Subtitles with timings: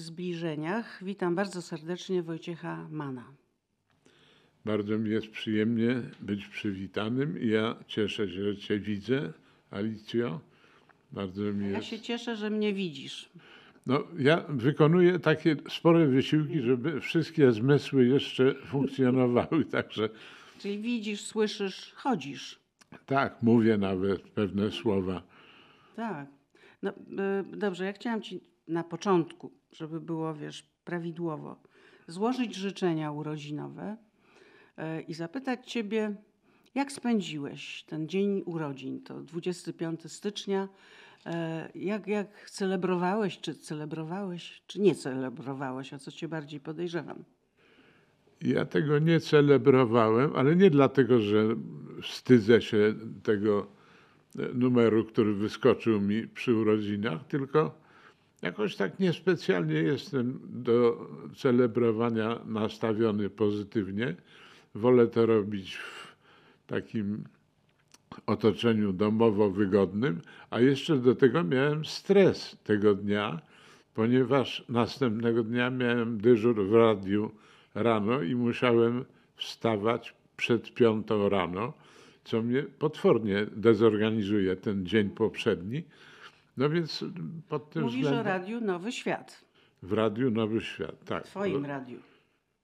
[0.00, 3.24] zbliżeniach witam bardzo serdecznie Wojciecha Mana.
[4.64, 9.32] Bardzo mi jest przyjemnie być przywitanym i ja cieszę się, że Cię widzę,
[9.70, 10.40] Alicjo.
[11.12, 11.88] Bardzo mi Ja jest.
[11.88, 13.30] się cieszę, że mnie widzisz.
[13.86, 20.08] No, ja wykonuję takie spore wysiłki, żeby wszystkie zmysły jeszcze funkcjonowały, także
[20.58, 22.60] Czyli widzisz, słyszysz, chodzisz.
[23.06, 25.22] tak, mówię nawet pewne słowa.
[25.96, 26.26] Tak.
[26.82, 31.56] No, y, dobrze, ja chciałam Ci na początku, żeby było, wiesz, prawidłowo,
[32.06, 33.96] złożyć życzenia urodzinowe
[34.78, 36.14] y, i zapytać Ciebie,
[36.74, 40.68] jak spędziłeś ten dzień urodzin, to 25 stycznia,
[41.26, 41.30] y,
[41.78, 47.24] jak, jak celebrowałeś, czy celebrowałeś, czy nie celebrowałeś, o co Cię bardziej podejrzewam.
[48.40, 51.56] Ja tego nie celebrowałem, ale nie dlatego, że
[52.02, 53.66] wstydzę się tego
[54.38, 57.79] e, numeru, który wyskoczył mi przy urodzinach, tylko
[58.42, 64.14] jakoś tak niespecjalnie jestem do celebrowania nastawiony pozytywnie.
[64.74, 66.16] Wolę to robić w
[66.66, 67.24] takim
[68.26, 73.40] otoczeniu domowo wygodnym, a jeszcze do tego miałem stres tego dnia,
[73.94, 77.30] ponieważ następnego dnia miałem dyżur w radiu
[77.74, 79.04] rano i musiałem
[79.36, 81.72] wstawać przed piątą rano,
[82.24, 85.82] co mnie potwornie dezorganizuje ten dzień poprzedni.
[86.60, 87.04] No więc
[87.48, 89.44] pod tym Mówisz o względem radiu Nowy Świat,
[89.82, 91.24] w Radiu Nowy Świat, tak.
[91.24, 91.98] Twoim radiu.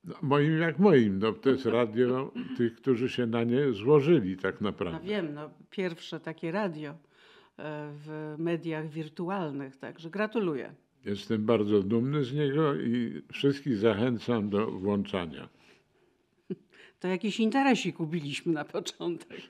[0.05, 4.61] No, moim jak moim, no, to jest radio tych, którzy się na nie złożyli tak
[4.61, 5.09] No naprawdę.
[5.09, 6.95] wiem, no, pierwsze takie radio e,
[7.93, 10.75] w mediach wirtualnych, także gratuluję.
[11.05, 15.49] Jestem bardzo dumny z niego i wszystkich zachęcam do włączania.
[17.01, 19.41] To jakiś interesik ubiliśmy na początek.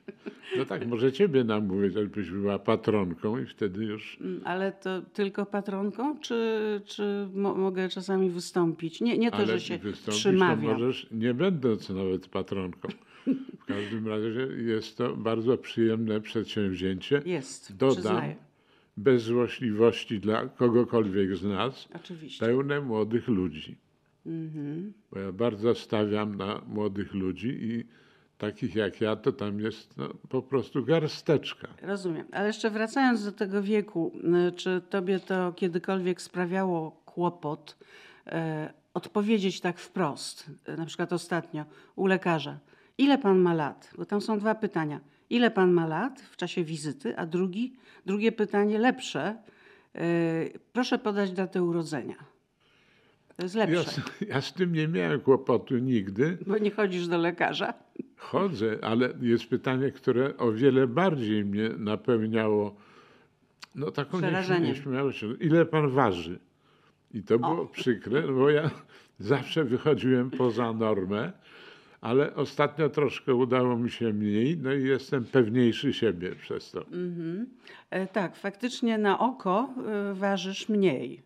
[0.58, 4.18] No tak, może ciebie namówić, żebyś była patronką i wtedy już...
[4.20, 9.00] Mm, Ale to tylko patronką, czy, czy mo mogę czasami wystąpić?
[9.00, 10.72] Nie, nie to, Ale że się przymawia.
[10.72, 12.88] możesz, nie będąc nawet patronką.
[13.60, 17.22] W każdym razie jest to bardzo przyjemne przedsięwzięcie.
[17.26, 18.36] Jest, Dodam, przyznaję.
[18.96, 22.46] bez złośliwości dla kogokolwiek z nas, Oczywiście.
[22.46, 23.76] pełne młodych ludzi.
[24.26, 24.92] Mhm.
[25.12, 27.84] Bo ja bardzo stawiam na młodych ludzi i
[28.38, 31.68] takich jak ja, to tam jest no, po prostu garsteczka.
[31.82, 32.26] Rozumiem.
[32.32, 34.12] Ale jeszcze wracając do tego wieku,
[34.48, 37.76] y, czy tobie to kiedykolwiek sprawiało kłopot
[38.26, 40.50] e, odpowiedzieć tak wprost?
[40.66, 41.64] E, Na przykład ostatnio
[41.96, 42.58] u lekarza.
[42.98, 43.90] Ile pan ma lat?
[43.98, 45.00] Bo tam są dwa pytania.
[45.30, 47.16] Ile pan ma lat w czasie wizyty?
[47.18, 47.76] A drugi,
[48.06, 49.36] drugie pytanie, lepsze.
[49.94, 50.02] e,
[50.72, 52.14] proszę podać datę urodzenia.
[53.36, 56.38] To jest Ja, lepsze, z- ja z tym nie miałem kłopotu nigdy.
[56.46, 57.74] bo nie chodzisz do lekarza.
[58.16, 62.76] Chodzę, ale jest pytanie, które o wiele bardziej mnie napełniało
[63.74, 64.18] no, taką
[64.60, 65.34] nieśmiałością.
[65.40, 66.38] Ile pan waży?
[67.14, 68.70] I to było przykre, no bo ja
[69.18, 71.32] zawsze wychodziłem poza normę,
[72.00, 76.84] ale ostatnio troszkę udało mi się mniej, no i jestem pewniejszy siebie przez to.
[77.90, 79.74] E, tak, faktycznie na oko
[80.10, 81.25] e, ważysz mniej.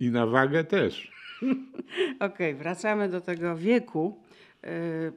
[0.00, 1.10] I na wagę też.
[2.20, 4.22] Okej, wracamy do tego wieku.
[4.64, 5.12] Y,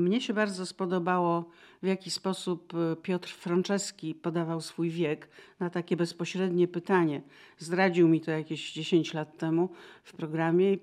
[0.00, 1.50] Mnie się bardzo spodobało,
[1.82, 5.28] w jaki sposób y, Piotr Franceski podawał swój wiek
[5.60, 7.22] na takie bezpośrednie pytanie.
[7.58, 9.68] Zdradził mi to jakieś 10 lat temu
[10.04, 10.76] w programie.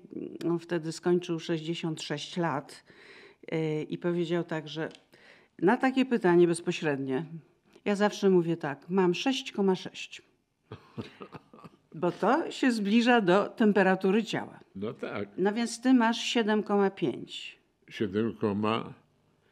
[0.48, 2.84] On wtedy skończył 66 lat
[3.52, 4.88] y, i powiedział tak, że
[5.58, 7.24] na takie pytanie bezpośrednie
[7.84, 10.20] ja zawsze mówię tak, mam 6,6.
[11.94, 14.60] Bo to się zbliża do temperatury ciała.
[14.76, 17.56] No tak, No więc ty masz 7,5.
[17.88, 18.34] 7,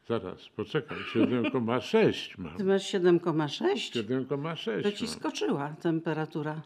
[0.09, 2.57] zaraz, poczekaj, 7,6 mam.
[2.57, 3.91] Ty masz 7,6.
[4.03, 5.13] 7,6 To ci mam.
[5.13, 6.61] skoczyła temperatura.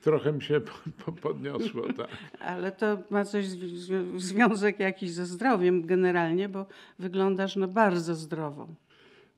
[0.00, 0.60] Trochę mi się
[1.04, 2.08] po- po- podniosło, tak.
[2.50, 6.66] Ale to ma coś, zwi- zwi- związek jakiś ze zdrowiem generalnie, bo
[6.98, 8.68] wyglądasz no bardzo zdrowo.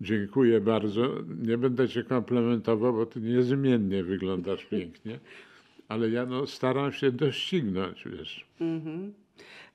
[0.01, 1.03] Dziękuję bardzo.
[1.39, 5.19] Nie będę cię komplementował, bo ty niezmiennie wyglądasz pięknie.
[5.89, 8.47] Ale ja no, staram się doścignąć, wiesz.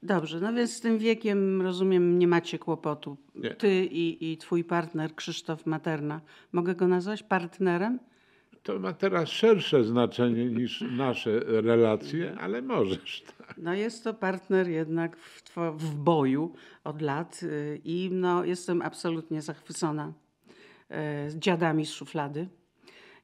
[0.04, 3.18] Dobrze, no więc z tym wiekiem, rozumiem, nie macie kłopotu.
[3.36, 3.50] Nie.
[3.50, 6.21] Ty i, i twój partner Krzysztof Materna.
[6.51, 8.00] Mogę go nazwać partnerem?
[8.63, 13.24] To ma teraz szersze znaczenie niż nasze relacje, ale możesz.
[13.38, 13.56] Tak.
[13.57, 19.42] No jest to partner jednak w, w boju od lat y, i no, jestem absolutnie
[19.42, 20.13] zachwycona
[21.27, 22.48] z dziadami z szuflady.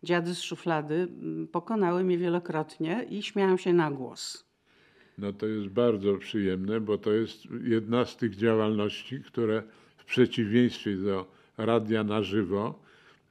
[0.04, 4.50] Dziady z szuflady mm, pokonały mnie wielokrotnie i śmiałam się na głos.
[5.18, 9.64] No to jest bardzo przyjemne, bo to jest jedna z tych działalności, które
[9.98, 12.80] w przeciwieństwie do radia na żywo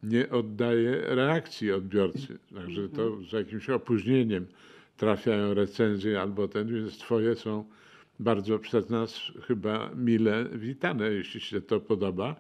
[0.03, 2.39] nie oddaje reakcji odbiorcy.
[2.55, 4.47] Także to z jakimś opóźnieniem
[4.97, 7.65] trafiają recenzje albo ten, więc twoje są
[8.21, 12.37] bardzo przez nas chyba mile witane, jeśli się to podoba.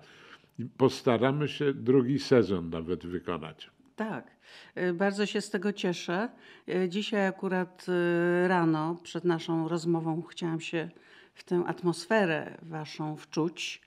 [0.76, 3.70] Postaramy się drugi sezon nawet wykonać.
[3.98, 4.30] Tak,
[4.76, 6.28] y, bardzo się z tego cieszę.
[6.68, 10.88] Y, Dzisiaj akurat y, rano przed naszą rozmową chciałam się
[11.34, 13.82] w tę atmosferę waszą wczuć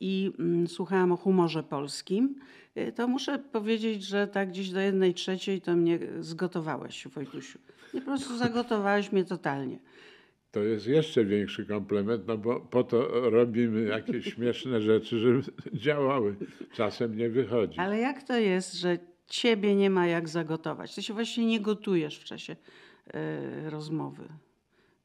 [0.00, 2.40] i mm, słuchałam o humorze polskim.
[2.94, 7.58] To muszę powiedzieć, że tak gdzieś do jednej trzeciej to mnie zgotowałeś, Wojtusiu.
[7.94, 9.78] Nie po prostu zagotowałeś mnie totalnie.
[10.54, 15.42] To jest jeszcze większy komplement, no bo po to robimy jakieś śmieszne rzeczy, żeby
[15.72, 16.36] działały.
[16.72, 17.78] Czasem nie wychodzi.
[17.78, 20.94] Ale jak to jest, że ciebie nie ma jak zagotować?
[20.94, 22.56] Ty się właśnie nie gotujesz w czasie
[23.66, 24.28] y, rozmowy.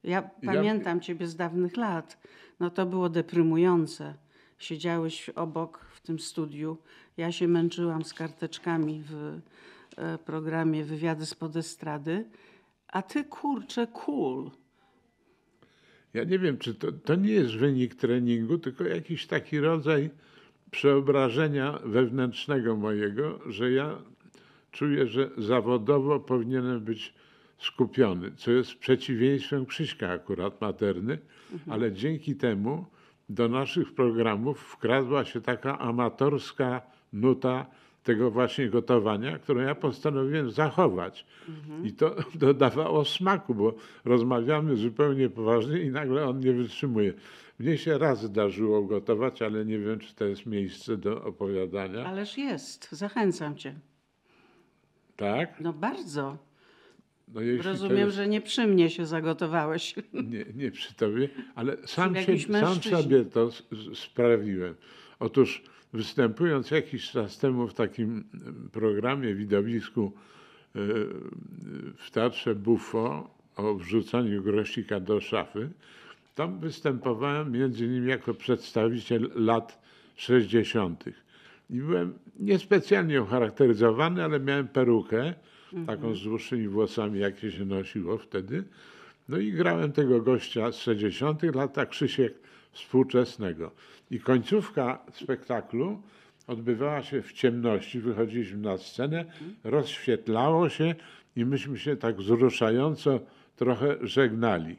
[0.04, 2.18] Ja pamiętam ciebie z dawnych lat.
[2.60, 4.14] No to było deprymujące.
[4.58, 6.78] Siedziałeś obok w tym studiu.
[7.16, 9.40] Ja się męczyłam z karteczkami w
[9.96, 12.24] e, programie Wywiady z Podestrady.
[12.88, 14.50] A ty kurczę cool.
[16.14, 20.10] Ja nie wiem, czy to, to nie jest wynik treningu, tylko jakiś taki rodzaj
[20.70, 23.98] przeobrażenia wewnętrznego mojego, że ja
[24.70, 27.14] czuję, że zawodowo powinienem być
[27.58, 31.18] skupiony, co jest przeciwieństwem Krzyśka akurat materny,
[31.68, 32.86] ale dzięki temu
[33.28, 36.82] do naszych programów wkradła się taka amatorska
[37.12, 37.66] nuta
[38.04, 41.26] tego właśnie gotowania, którą ja postanowiłem zachować.
[41.84, 43.74] I to dodawało smaku, bo
[44.04, 47.12] rozmawiamy zupełnie poważnie i nagle on nie wytrzymuje.
[47.58, 52.04] Mnie się raz zdarzyło gotować, ale nie wiem, czy to jest miejsce do opowiadania.
[52.06, 52.88] Ależ jest.
[52.92, 53.74] Zachęcam cię.
[55.16, 55.60] Tak?
[55.60, 56.38] No bardzo.
[57.34, 59.94] No Rozumiem, jest- że nie przy mnie się zagotowałeś.
[60.12, 63.50] Nie, nie przy tobie, ale sam, się, sam sobie to
[63.94, 64.74] sprawiłem.
[65.18, 65.62] Otóż
[65.92, 70.78] występując jakiś czas temu w takim em, programie, widowisku e,
[71.96, 75.70] w Teatrze Buffo o wrzucaniu grosika do szafy,
[76.34, 79.82] tam występowałem między innymi jako przedstawiciel lat
[80.16, 81.04] 60.
[81.70, 85.34] I byłem niespecjalnie ucharakteryzowany, ale miałem perukę,
[85.86, 88.64] taką z dłuższymi włosami, jakie się nosiło wtedy.
[89.28, 91.42] No i grałem tego gościa z 60.
[91.42, 92.34] lat, a Krzysiek
[92.72, 93.70] współczesnego.
[94.10, 96.02] I końcówka spektaklu
[96.46, 98.00] odbywała się w ciemności.
[98.00, 99.24] Wychodziliśmy na scenę,
[99.64, 100.94] rozświetlało się
[101.36, 103.20] i myśmy się tak wzruszająco
[103.56, 104.76] trochę żegnali.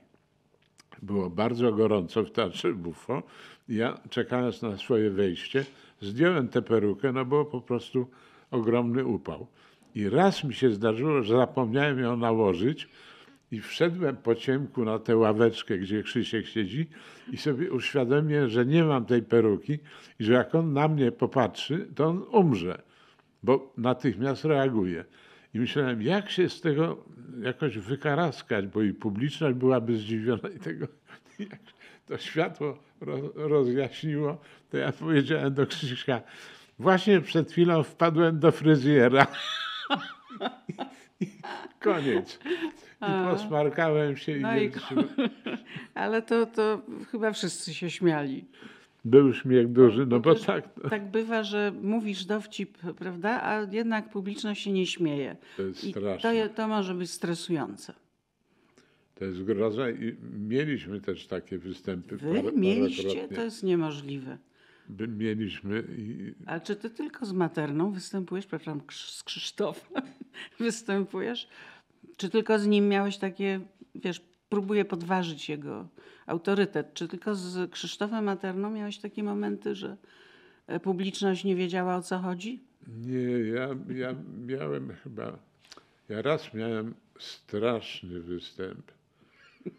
[1.01, 3.23] Było bardzo gorąco w Teatrze Buffo.
[3.69, 5.65] Ja czekając na swoje wejście,
[6.01, 8.07] zdjąłem tę perukę, no było po prostu
[8.51, 9.47] ogromny upał.
[9.95, 12.89] I raz mi się zdarzyło, że zapomniałem ją nałożyć
[13.51, 16.88] i wszedłem po ciemku na tę ławeczkę, gdzie Krzysiek siedzi
[17.31, 19.80] i sobie uświadomiłem, że nie mam tej peruki
[20.19, 22.81] i że jak on na mnie popatrzy, to on umrze,
[23.44, 25.06] bo natychmiast reaguje.
[25.53, 27.06] I myślałem, jak się z tego
[27.42, 30.88] jakoś wykaraskać, bo i publiczność byłaby zdziwiona i tego,
[31.39, 31.59] jak
[32.07, 36.21] to światło ro- rozjaśniło, to ja powiedziałem do Krzyśka,
[36.80, 39.27] właśnie przed chwilą wpadłem do fryzjera.
[41.80, 42.39] Koniec.
[43.01, 45.09] I posmarkałem się i, No i wytrzymałem.
[45.94, 46.81] Ale to, to
[47.12, 48.45] chyba wszyscy się śmiali.
[49.06, 54.62] był śmiech duży, no bo tak, Tak bywa, że mówisz dowcip, prawda, a jednak publiczność
[54.63, 55.36] się nie śmieje.
[55.57, 56.36] to jest I to, straszne.
[56.36, 57.93] je- to może być stresujące.
[59.15, 62.17] To jest groza i mieliśmy też takie występy.
[62.17, 63.27] Wy parę- mieliście?
[63.27, 64.38] To jest niemożliwe.
[64.89, 68.46] By- Mieliśmy i Ale czy ty tylko z Materną występujesz?
[68.46, 70.03] Przepraszam, z Krzysztofem
[70.60, 71.48] występujesz?
[72.17, 73.60] Czy tylko z nim miałeś takie,
[73.96, 75.88] wiesz, próbuję podważyć jego
[76.25, 76.93] autorytet.
[76.93, 79.98] Czy tylko z Krzysztofem Materną miałeś takie momenty, że
[80.67, 82.63] e, publiczność nie wiedziała o co chodzi?
[82.88, 84.15] Nie, ja, ja
[84.46, 85.39] miałem chyba,
[86.10, 88.91] ja raz miałem straszny występ.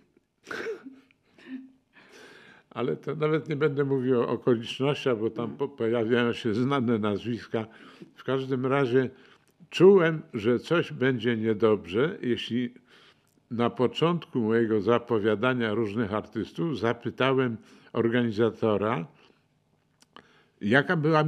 [2.70, 7.66] Ale to nawet nie będę mówił o okolicznościach, bo tam po, pojawiają się znane nazwiska.
[8.14, 9.10] W każdym razie
[9.72, 12.74] czułem, że coś będzie niedobrze, jeśli
[13.50, 17.56] na początku mojego zapowiadania różnych artystów zapytałem
[17.92, 19.06] organizatora,
[20.62, 21.24] Jaka była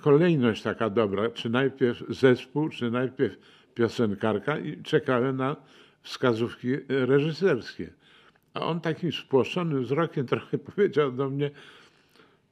[0.00, 1.30] kolejność taka dobra?
[1.30, 3.36] Czy najpierw zespół, czy najpierw
[3.74, 4.58] piosenkarka?
[4.58, 5.56] I czekałem na
[6.02, 7.90] wskazówki reżyserskie.
[8.54, 11.50] A on takim spłoszonym wzrokiem trochę powiedział do mnie,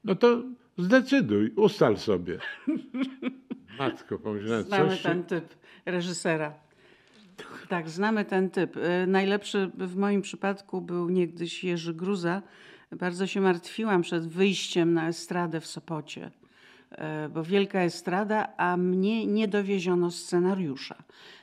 [0.04, 0.42] no to
[0.78, 2.38] zdecyduj, ustal sobie.
[3.78, 5.54] Matko, pomyślałem, Znamy coś ten typ
[5.86, 6.54] reżysera.
[7.68, 8.76] Tak, znamy ten typ.
[8.76, 12.42] E, Najlepszy w moim przypadku był niegdyś Jerzy Gruza.
[12.92, 16.30] Bardzo się martwiłam przed wyjściem na estradę w Sopocie,
[16.90, 21.02] e, bo wielka estrada, a mnie nie dowieziono scenariusza.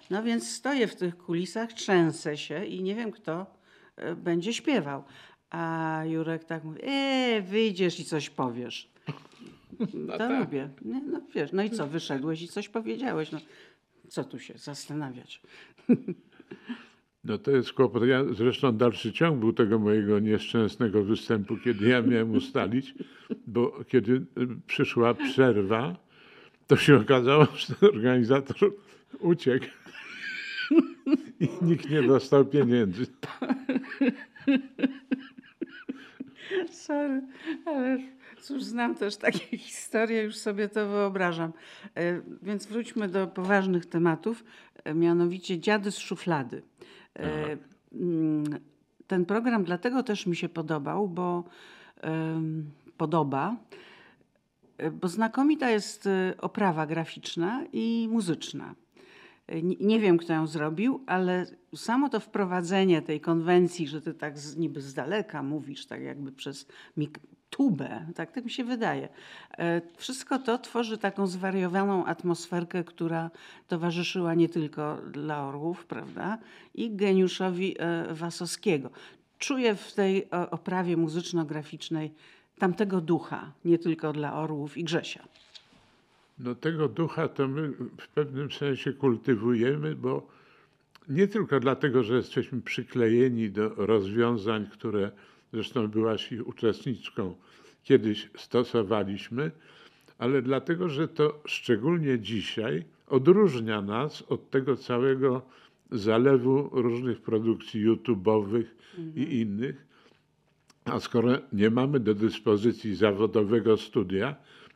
[0.10, 3.46] No więc stoję w tych kulisach, trzęsę się i nie wiem, kto
[3.96, 5.04] e, będzie śpiewał.
[5.50, 8.95] A Jurek tak mówi, e, wyjdziesz i coś powiesz.
[9.94, 10.40] No to tak.
[10.40, 10.70] lubię.
[10.82, 13.32] Nie, no wiesz, no i co, wyszedłeś i coś powiedziałeś.
[13.32, 13.40] No,
[14.08, 15.42] co tu się zastanawiać?
[17.24, 18.04] No to jest kłopot.
[18.04, 22.94] Ja zresztą dalszy ciąg był tego mojego nieszczęsnego występu, kiedy ja miałem ustalić,
[23.48, 24.26] bo kiedy y,
[24.68, 25.96] przyszła przerwa,
[26.68, 28.74] to się okazało, że ten organizator
[29.20, 29.66] uciekł
[31.40, 33.08] i nikt nie dostał pieniędzy.
[36.72, 37.22] Sorry,
[37.66, 38.00] ale
[38.46, 41.54] cóż, znam też takie historie, już sobie to wyobrażam.
[41.96, 44.44] E, Więc wróćmy do poważnych tematów,
[44.84, 46.62] e, mianowicie Dziady z szuflady.
[47.16, 47.58] E,
[47.94, 48.44] mm,
[49.08, 51.44] Ten program dlatego też mi się podobał, bo
[52.98, 53.56] podoba,
[54.92, 58.76] bo znakomita jest oprawa graficzna i muzyczna.
[59.48, 64.40] E, Nie, wiem, kto ją zrobił, ale samo to wprowadzenie tej konwencji, że ty tak
[64.40, 69.10] z, niby z daleka mówisz, tak jakby przez mik- tubę, tak, tak mi się wydaje.
[69.58, 73.32] E, Wszystko to tworzy taką zwariowaną atmosferkę, która
[73.68, 76.38] towarzyszyła nie tylko dla Orłów, prawda,
[76.74, 78.90] i geniuszowi e, Wasowskiego.
[79.38, 82.10] Czuję w tej o, oprawie muzyczno-graficznej
[82.60, 85.24] tamtego ducha, nie tylko dla Orłów i Grzesia.
[86.40, 90.28] No tego ducha to my w pewnym sensie kultywujemy, bo
[91.10, 95.12] nie tylko dlatego, że jesteśmy przyklejeni do rozwiązań, które
[95.54, 97.36] zresztą byłaś ich uczestniczką,
[97.84, 99.52] kiedyś stosowaliśmy,
[100.18, 105.42] ale dlatego, że to szczególnie dzisiaj odróżnia nas od tego całego
[105.92, 108.66] zalewu różnych produkcji YouTube'owych
[109.16, 109.86] i innych.
[110.86, 114.36] A skoro nie mamy do dyspozycji zawodowego studia,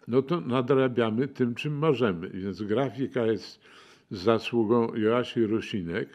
[0.09, 2.29] no to nadrabiamy tym, czym możemy.
[2.29, 3.59] Więc grafika jest
[4.11, 6.09] zasługą Joasi Rusinek,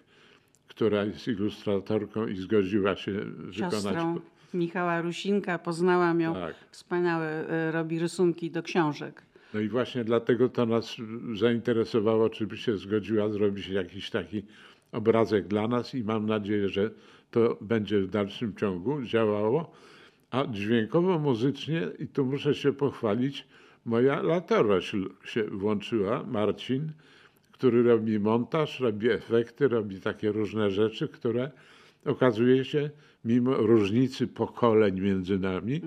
[0.69, 3.73] która jest ilustratorką i zgodziła się wykonać.
[3.73, 4.21] Siostrą
[4.55, 6.35] Michała Rusinka, poznałam ją.
[6.35, 6.55] Tak.
[6.71, 9.23] Wspaniałe e, robi rysunki do książek.
[9.55, 10.97] No i właśnie dlatego to nas
[11.35, 14.43] zainteresowało, czy by się zgodziła zrobić jakiś taki
[14.93, 16.91] obrazek dla nas i mam nadzieję, że
[17.31, 19.73] to będzie w dalszym ciągu działało.
[20.31, 23.47] A dźwiękowo, muzycznie, i tu muszę się pochwalić,
[23.85, 26.93] moja latorośl się włączyła, Marcin,
[27.53, 31.51] który robi montaż, robi efekty, robi takie różne rzeczy, które
[32.07, 32.91] okazuje się,
[33.25, 35.81] mimo różnicy pokoleń między nami,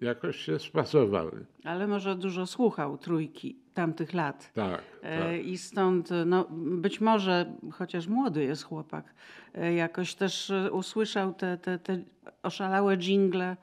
[0.00, 1.44] jakoś się spasowały.
[1.64, 4.52] Ale może dużo słuchał trójki tamtych lat.
[4.54, 5.46] Tak, E, tak.
[5.46, 9.14] I stąd, no, być może, chociaż młody jest chłopak,
[9.54, 12.02] e, jakoś też e, usłyszał te, te, te
[12.42, 13.56] oszalałe dżingle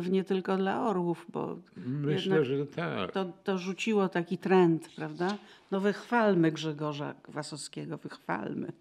[0.00, 3.12] w nie tylko dla orłów, bo Myślę, że tak.
[3.12, 5.38] to, to rzuciło taki trend, prawda?
[5.70, 8.72] No wychwalmy Grzegorza Wasowskiego, wychwalmy.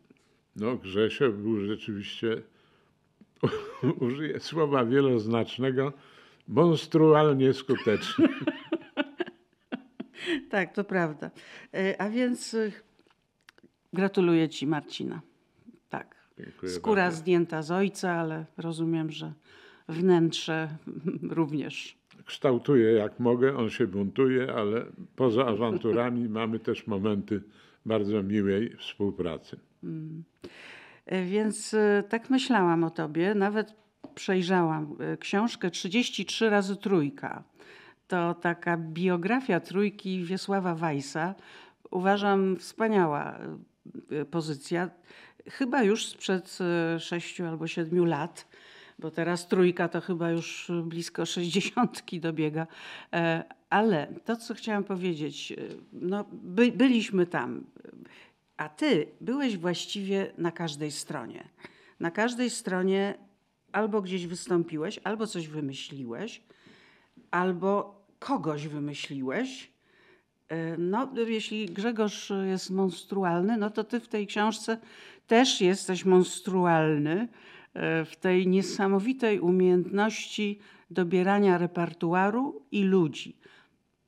[0.56, 2.42] No, Grzesio był rzeczywiście,
[4.00, 5.94] użyję słowa wieloznacznego,
[6.48, 8.27] monstrualnie skuteczny.
[10.50, 11.32] Tak, to prawda.
[11.74, 12.72] E, A więc e,
[13.94, 15.22] gratuluję Ci, Marcina.
[15.89, 16.15] Tak.
[16.39, 17.18] Dziękuję Skóra bardzo.
[17.18, 19.34] zdjęta z ojca, ale rozumiem, że
[19.88, 20.77] wnętrze
[21.39, 21.98] również.
[22.25, 27.42] Kształtuję jak mogę, on się buntuje, ale poza awanturami mamy też momenty
[27.86, 29.60] bardzo miłej współpracy.
[31.06, 33.36] E, Więc e, tak myślałam o Tobie.
[33.36, 33.74] Nawet
[34.15, 37.44] przejrzałam e, książkę 33 razy trójka.
[38.08, 41.36] To taka biografia trójki Wiesława Weissa.
[41.92, 43.39] Uważam wspaniała
[44.32, 44.89] pozycja.
[45.50, 48.48] Chyba już sprzed e, sześciu albo siedmiu lat,
[49.00, 52.68] bo teraz trójka to chyba już blisko sześćdziesiątki dobiega.
[53.14, 55.56] E, Ale to, co chciałam powiedzieć, e,
[55.94, 57.64] no, by, byliśmy tam.
[58.58, 61.44] A ty byłeś właściwie na każdej stronie.
[62.00, 63.18] Na każdej stronie
[63.72, 66.42] albo gdzieś wystąpiłeś, albo coś wymyśliłeś,
[67.32, 69.72] albo kogoś wymyśliłeś.
[70.50, 74.78] E, No, jeśli Grzegorz jest monstrualny, no to ty w tej książce
[75.28, 77.28] też jesteś monstrualny
[78.05, 80.60] w tej niesamowitej umiejętności
[80.91, 83.38] dobierania repertuaru i ludzi.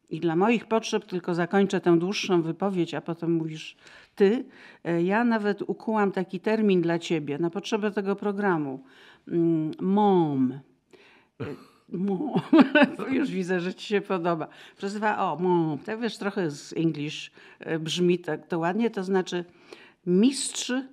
[0.10, 3.78] I dla moich potrzeb tylko zakończę tę dłuższą wypowiedź, a potem mówisz
[4.16, 4.46] ty.
[4.84, 8.84] E, Ja nawet ukułam taki termin dla ciebie na potrzebę tego programu.
[9.28, 10.60] Mm, Mom.
[11.42, 11.46] E,
[11.90, 12.32] Mom.
[13.18, 14.48] Już widzę, że ci się podoba.
[14.78, 15.80] Przez dwa o, mom.
[15.80, 19.46] Tak wiesz, trochę z English e, brzmi tak to ładnie, to znaczy
[20.06, 20.88] mistrz, e,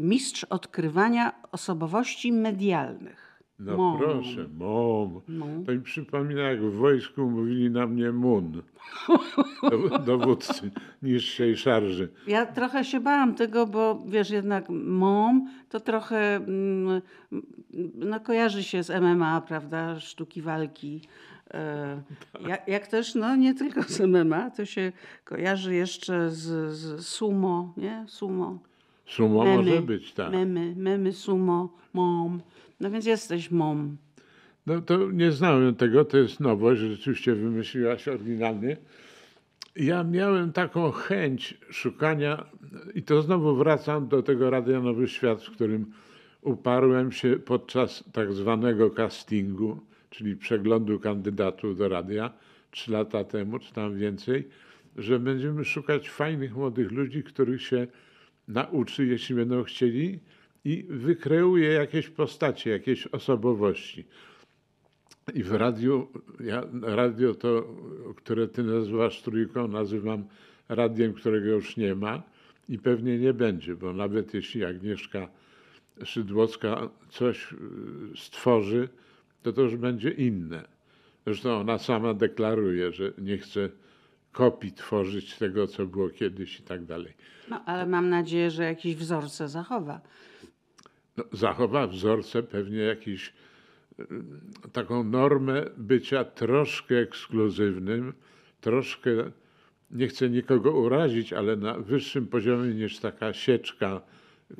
[0.00, 3.24] mistrz odkrywania osobowości medialnych.
[3.58, 3.98] No Mom.
[3.98, 5.20] proszę, mom.
[5.28, 5.46] No.
[5.66, 8.62] To mi przypomina, jak w wojsku mówili na mnie mun.
[9.70, 10.70] Do, dowódcy
[11.02, 12.08] niższej szarży.
[12.26, 17.02] Ja trochę się bałam tego, bo wiesz, jednak mom to trochę mm,
[17.94, 20.00] no, kojarzy się z MMA, prawda?
[20.00, 21.00] Sztuki walki.
[21.54, 22.02] E,
[22.48, 24.92] jak, jak też, no nie tylko z MMA, to się
[25.24, 28.04] kojarzy jeszcze z, z sumo, nie?
[28.08, 28.58] Sumo.
[29.06, 29.56] Sumo Memy.
[29.56, 30.32] może być, tak.
[30.32, 32.40] Memy, memy, sumo, mom.
[32.80, 33.96] No więc jesteś mom.
[34.66, 38.76] No to nie znałem tego, to jest nowość, rzeczywiście wymyśliłaś oryginalnie.
[39.76, 42.44] Ja miałem taką chęć szukania,
[42.94, 45.92] i to znowu wracam do tego Radia Nowy Świat, w którym
[46.42, 49.80] uparłem się podczas tak zwanego castingu,
[50.10, 52.30] czyli przeglądu kandydatów do radia,
[52.70, 54.48] trzy lata temu, czy tam więcej,
[54.96, 57.86] że będziemy szukać fajnych młodych ludzi, których się
[58.48, 60.18] nauczy, jeśli będą chcieli,
[60.64, 64.04] i wykreuje jakieś postacie, jakieś osobowości.
[65.34, 66.08] I w radiu,
[66.40, 67.74] ja radio to,
[68.16, 70.24] które ty nazywasz trójką, nazywam
[70.68, 72.22] radiem, którego już nie ma
[72.68, 75.28] i pewnie nie będzie, bo nawet jeśli Agnieszka
[76.04, 77.56] Szydłocka coś y,
[78.16, 78.88] stworzy,
[79.42, 80.64] to to już będzie inne.
[81.26, 83.70] Zresztą ona sama deklaruje, że nie chce
[84.34, 87.14] kopii tworzyć tego, co było kiedyś i tak dalej.
[87.50, 90.00] No, ale mam nadzieję, że jakieś wzorce zachowa.
[91.16, 93.32] no, zachowa wzorce pewnie jakiś
[94.00, 94.04] y,
[94.72, 98.12] taką normę bycia troszkę ekskluzywnym,
[98.60, 99.10] troszkę,
[99.90, 104.00] nie chcę nikogo urazić, ale na wyższym poziomie niż taka sieczka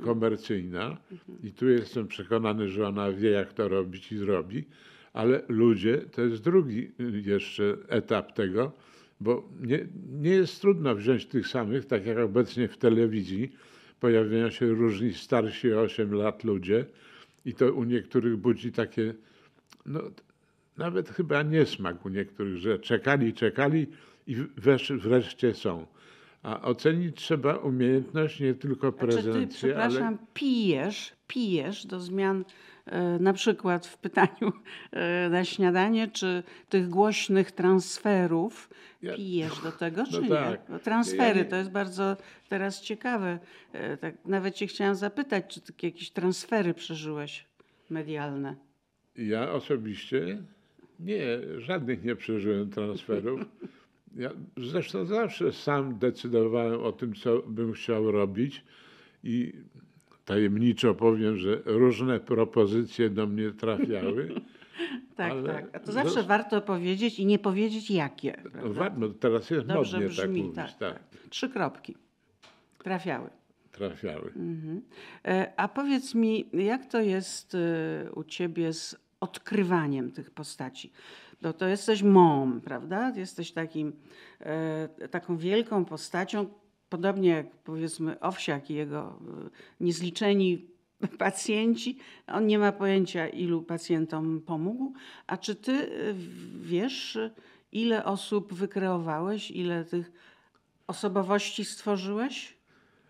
[0.04, 0.96] komercyjna.
[1.42, 4.64] I tu jestem przekonany, że ona wie, jak to robić i zrobi,
[5.12, 6.90] ale ludzie to jest drugi
[7.24, 8.72] jeszcze etap tego,
[9.20, 13.52] bo nie, nie jest trudno wziąć tych samych, tak jak obecnie w telewizji
[14.00, 16.86] pojawiają się różni starsi o 8 lat ludzie
[17.44, 19.14] i to u niektórych budzi takie,
[19.86, 20.00] no
[20.76, 23.86] nawet chyba niesmak u niektórych, że czekali, czekali
[24.26, 25.86] i wresz, wreszcie są.
[26.42, 32.44] A ocenić trzeba umiejętność, nie tylko ty, prezencję, ale przepraszam, pijesz, pijesz do zmian
[33.20, 34.52] na przykład w pytaniu
[34.92, 38.70] e, na śniadanie, czy tych głośnych transferów
[39.02, 40.28] Ja- pijesz do tego, czy No nie?
[40.28, 40.60] tak.
[40.68, 42.16] Bo transfery Ja nie- to jest bardzo
[42.48, 43.38] teraz ciekawe.
[43.72, 47.44] E, Tak, nawet cię chciałam zapytać, czy ty jakieś transfery przeżyłeś
[47.90, 48.54] medialne?
[49.16, 50.42] Ja osobiście
[51.00, 51.24] nie,
[51.58, 53.40] żadnych nie przeżyłem transferów.
[54.16, 58.64] Ja zresztą zawsze sam decydowałem o tym, co bym chciał robić
[59.24, 59.52] i
[60.24, 64.28] tajemniczo powiem, że różne propozycje do mnie trafiały.
[65.16, 65.76] Tak, Ale tak.
[65.76, 68.36] A to zawsze zos- warto powiedzieć i nie powiedzieć jakie.
[68.44, 68.80] No, prawda?
[68.80, 70.54] wa- no teraz jest Dobrze modnie tak brzmi, mówić.
[70.56, 70.78] tak, Tak,
[71.10, 71.28] tak.
[71.30, 71.94] Trzy kropki.
[72.78, 73.30] Trafiały.
[73.72, 74.32] trafiały.
[75.24, 80.92] E, A powiedz mi, jak to jest e, u ciebie z odkrywaniem tych postaci?
[81.42, 83.12] No to jesteś mom, prawda?
[83.16, 83.92] Jesteś takim,
[84.40, 86.46] e, taką wielką postacią,
[86.94, 90.66] podobnie jak powiedzmy Owsiak i jego e, niezliczeni
[91.18, 91.98] pacjenci.
[92.26, 94.92] On nie ma pojęcia, ilu pacjentom pomógł.
[95.26, 96.14] A czy ty e,
[96.60, 97.18] wiesz,
[97.72, 100.12] ile osób wykreowałeś, ile tych
[100.86, 102.56] osobowości stworzyłeś?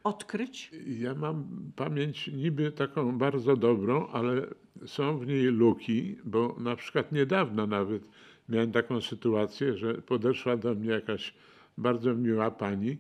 [0.05, 0.71] Odkryć?
[0.87, 1.45] Ja mam
[1.77, 4.47] pamięć niby taką bardzo dobrą, ale
[4.87, 8.03] są w niej luki, bo na przykład niedawno nawet
[8.49, 11.35] miałem taką sytuację, że podeszła do mnie jakaś
[11.79, 12.99] bardzo miła pani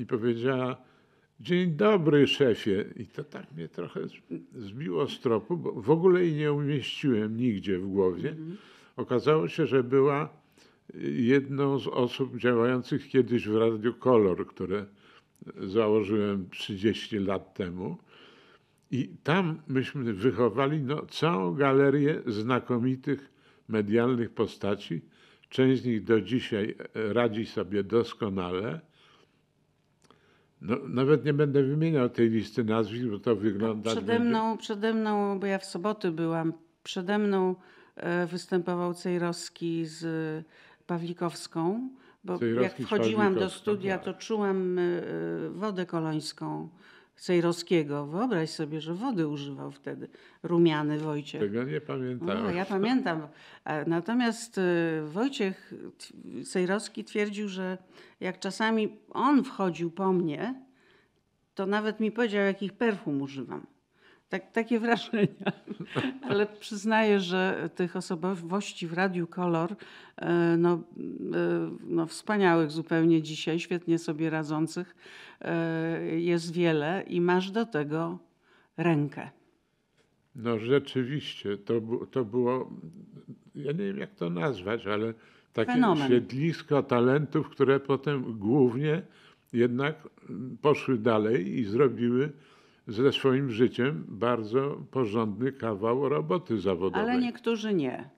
[0.00, 0.76] i powiedziała:
[1.40, 2.84] Dzień dobry, szefie.
[2.96, 4.00] I to tak mnie trochę
[4.54, 8.36] zbiło z tropu, bo w ogóle jej nie umieściłem nigdzie w głowie.
[8.96, 10.28] Okazało się, że była
[11.04, 14.86] jedną z osób działających kiedyś w Radiu Kolor, które
[15.56, 17.96] założyłem 30 lat temu.
[18.90, 23.30] I tam myśmy wychowali no, całą galerię znakomitych
[23.68, 25.00] medialnych postaci.
[25.48, 28.80] Część z nich do dzisiaj e, radzi sobie doskonale.
[30.62, 33.90] No, nawet nie będę wymieniał tej listy nazwisk, bo to wygląda.
[33.90, 37.54] Przede mną, przede mną, bo ja w soboty byłam, przede mną
[37.96, 40.04] e, występował Cejrowski z
[40.86, 41.88] Pawlikowską,
[42.24, 44.04] bo Cejrowski jak wchodziłam do studia, tak.
[44.04, 44.82] to czułam e,
[45.50, 46.68] wodę kolońską
[47.20, 48.06] Cejrowskiego.
[48.06, 50.08] Wyobraź sobie, że wody używał wtedy
[50.42, 51.40] rumiany Wojciech.
[51.40, 52.46] Tego nie pamiętałem.
[52.46, 53.28] O, ja pamiętam.
[53.86, 54.62] Natomiast y,
[55.04, 55.74] Wojciech
[56.44, 57.78] Cejrowski twierdził, że
[58.20, 60.54] jak czasami on wchodził po mnie,
[61.54, 63.66] to nawet mi powiedział, jakich perfum używam.
[64.30, 65.52] Tak, takie wrażenia.
[66.28, 69.76] Ale przyznaję, że tych osobowości w Radiu Kolor,
[70.16, 74.96] e, no, e, no wspaniałych zupełnie dzisiaj, świetnie sobie radzących,
[75.40, 78.18] e, jest wiele i masz do tego
[78.76, 79.30] rękę.
[80.34, 82.70] No rzeczywiście, to, to było,
[83.54, 85.14] ja nie wiem jak to nazwać, ale
[85.52, 86.08] takie Fenomen.
[86.08, 89.02] siedlisko talentów, które potem głównie
[89.52, 90.08] jednak
[90.62, 92.32] poszły dalej i zrobiły
[92.88, 97.00] ze swoim życiem bardzo porządny kawał roboty zawodowej.
[97.10, 98.10] Ale niektórzy nie.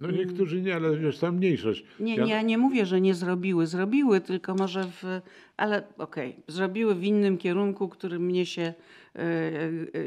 [0.00, 1.84] No niektórzy nie, ale wiesz, ta mniejszość.
[2.00, 3.66] Nie, Ja- nie, ja nie mówię, że nie zrobiły.
[3.66, 5.20] Zrobiły, tylko może w.
[5.56, 9.22] Ale okej, zrobiły w innym kierunku, który mnie się e,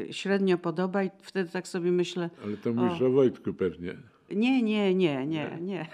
[0.08, 2.30] e, średnio podoba, i wtedy tak sobie myślę.
[2.44, 3.94] Ale to mówisz o Wojtku pewnie.
[4.30, 5.86] Nie, nie, nie, nie, nie.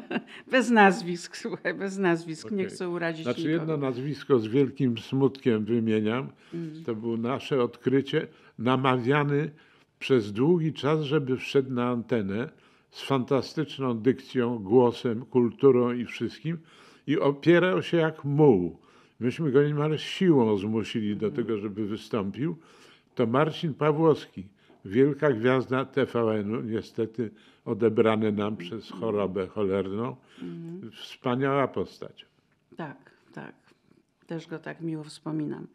[0.52, 2.50] bez nazwisk, słuchaj, bez nazwisk.
[2.50, 2.66] Nie Okej.
[2.70, 3.58] chcę urazić Znaczy nikogo.
[3.58, 6.28] jedno nazwisko z wielkim smutkiem wymieniam.
[6.54, 6.84] Mm.
[6.84, 8.26] To było nasze odkrycie,
[8.58, 9.50] namawiany
[9.98, 12.48] przez długi czas, żeby wszedł na antenę
[12.90, 16.58] z fantastyczną dykcją, głosem, kulturą i wszystkim
[17.06, 18.78] i opierał się jak muł.
[19.20, 21.18] Myśmy go niemal siłą zmusili Mm.
[21.18, 22.56] do tego, żeby wystąpił.
[23.14, 24.46] To Marcin Pawłowski,
[24.86, 27.30] wielka gwiazda TVN-u, niestety
[27.64, 30.16] odebrany nam przez chorobę cholerną.
[30.92, 32.26] Wspaniała postać.
[32.76, 33.54] Tak, tak.
[34.26, 35.66] Też go tak miło wspominam.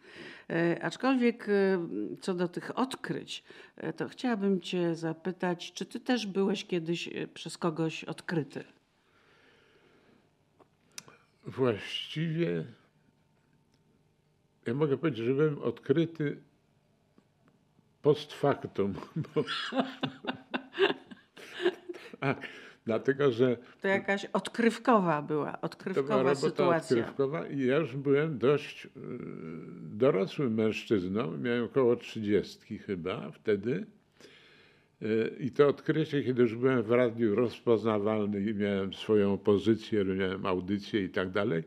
[0.50, 1.88] E, aczkolwiek e,
[2.22, 3.44] co do tych odkryć,
[3.78, 8.64] e, to chciałabym Cię zapytać, czy Ty też byłeś kiedyś e, przez kogoś odkryty?
[11.46, 12.66] Właściwie
[14.66, 16.42] ja mogę powiedzieć, że byłem odkryty
[18.02, 18.94] post factum.
[22.86, 26.98] Dlatego, że To jakaś odkrywkowa była, to była odkrywkowa sytuacja.
[26.98, 28.90] odkrywkowa i ja już byłem dość y,
[29.82, 33.86] dorosłym mężczyzną, miałem około trzydziestki chyba wtedy.
[35.02, 40.46] Y, I to odkrycie, kiedy już byłem w radiu rozpoznawalny i miałem swoją pozycję, miałem
[40.46, 41.64] audycję i tak dalej,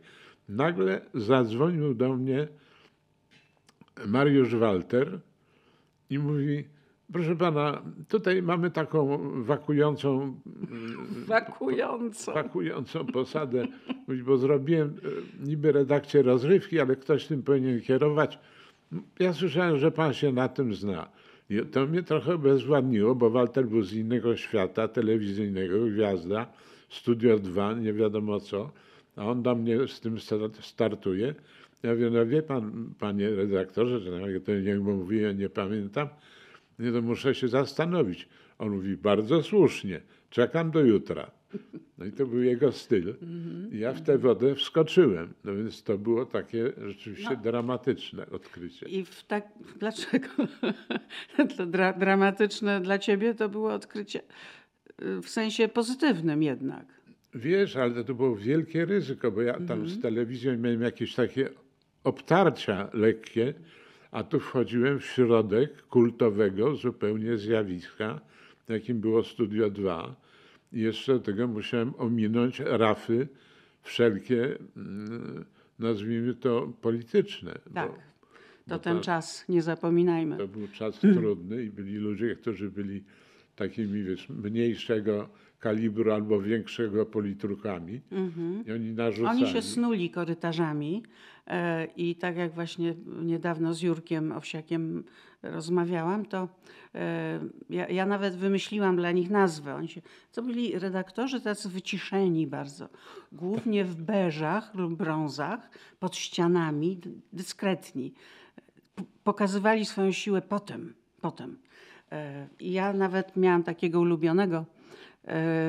[0.49, 2.49] nagle zadzwonił do mnie
[4.07, 5.21] Mariusz Walter
[6.11, 6.65] i mówi,
[7.13, 10.35] proszę pana, tutaj mamy taką wakującą
[11.27, 12.33] Wakująco.
[12.33, 13.67] pakującą posadę,
[14.09, 18.39] mówi, bo zrobiłem e, niby redakcję rozrywki, ale ktoś tym powinien kierować.
[19.19, 21.09] Ja słyszałem, że pan się na tym zna.
[21.51, 26.47] I to mnie trochę bezwładniło, bo Walter był z innego świata, telewizyjnego, gwiazda,
[26.89, 28.71] Studio 2, nie wiadomo co,
[29.17, 31.35] a on do mnie z tym sta- startuje.
[31.85, 34.11] Ja mówię, no wie pan, panie redaktorze, że
[34.45, 36.09] to nie mówiłem, nie pamiętam,
[36.79, 38.29] nie, to muszę się zastanowić.
[38.59, 41.31] On mówi, bardzo słusznie, czekam do jutra.
[41.99, 43.15] No i to był jego styl.
[43.73, 45.35] I ja w tę wodę wskoczyłem.
[45.45, 48.87] No więc to było takie rzeczywiście dramatyczne odkrycie.
[48.87, 50.29] I w tak, dlaczego?
[51.57, 54.21] to dra, dramatyczne dla ciebie to było odkrycie
[55.03, 56.87] y, w sensie pozytywnym jednak.
[57.35, 61.49] Wiesz, ale to było wielkie ryzyko, bo ja tam z telewizją miałem jakieś takie
[62.05, 63.55] obtarcia lekkie,
[64.11, 68.21] a tu wchodziłem w środek kultowego zupełnie zjawiska,
[68.69, 70.17] jakim było Studio 2.
[70.73, 73.29] I jeszcze do tego musiałem ominąć rafy
[73.83, 75.45] wszelkie, mm,
[75.79, 77.55] nazwijmy to polityczne.
[77.67, 77.91] bo Tak.
[78.69, 80.37] To bo ten to- czas, nie zapominajmy.
[80.37, 83.05] To był czas trudny i byli ludzie, którzy byli
[83.57, 85.29] takimi wiesz, mniejszego
[85.61, 88.01] kalibru albo większego politrukami.
[88.67, 89.45] I oni narzucali.
[89.45, 91.03] Oni się snuli korytarzami
[91.97, 95.05] i tak jak właśnie niedawno z Jurkiem Owsiakiem
[95.45, 96.49] rozmawiałam, to
[96.95, 99.75] e, ja, ja nawet wymyśliłam dla nich nazwę.
[99.75, 100.03] Oni się,
[100.33, 102.89] to byli redaktorzy tacy wyciszeni bardzo,
[103.33, 107.01] głównie w beżach lub brązach, pod ścianami,
[107.33, 108.13] dyskretni.
[109.25, 111.59] Pokazywali swoją siłę potem, potem.
[112.13, 114.74] E, ja nawet miałam takiego ulubionego e,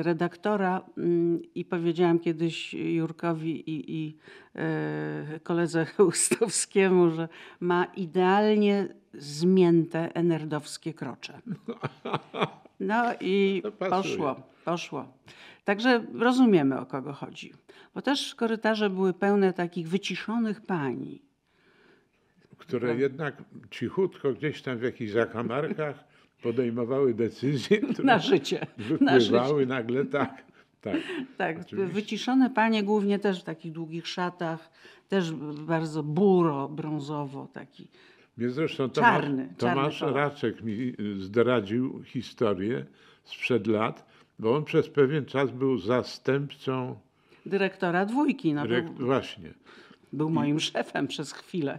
[0.02, 4.16] redaktora mm, i powiedziałam kiedyś Jurkowi i, i
[4.54, 7.28] e, koledze Ustowskiemu, że
[7.60, 11.40] ma idealnie zmięte enerdowskie krocze.
[12.80, 15.12] No i poszło, poszło.
[15.64, 17.52] Także rozumiemy o kogo chodzi.
[17.94, 21.22] Bo też korytarze były pełne takich wyciszonych pani.
[22.58, 26.04] które jednak cichutko gdzieś tam w jakichś zakamarkach
[26.42, 28.66] podejmowały decyzje, które Na życie.
[29.00, 30.44] Na wypływały nagle tak.
[30.80, 30.96] tak.
[31.38, 31.92] Tak, Oczywiście.
[31.94, 34.70] wyciszone panie głównie też w takich długich szatach,
[35.08, 35.32] też
[35.66, 37.88] bardzo buro, brązowo taki.
[38.36, 40.16] Mnie zresztą Czarny, Tomasz, Tomasz czarny.
[40.16, 42.86] Raczek mi y, zdradził historię
[43.24, 44.06] sprzed lat,
[44.38, 46.96] bo on przez pewien czas był zastępcą,
[47.46, 49.54] Dyrektora dwójki, no, rek- był, właśnie.
[50.16, 51.78] Był moim szefem przez chwilę.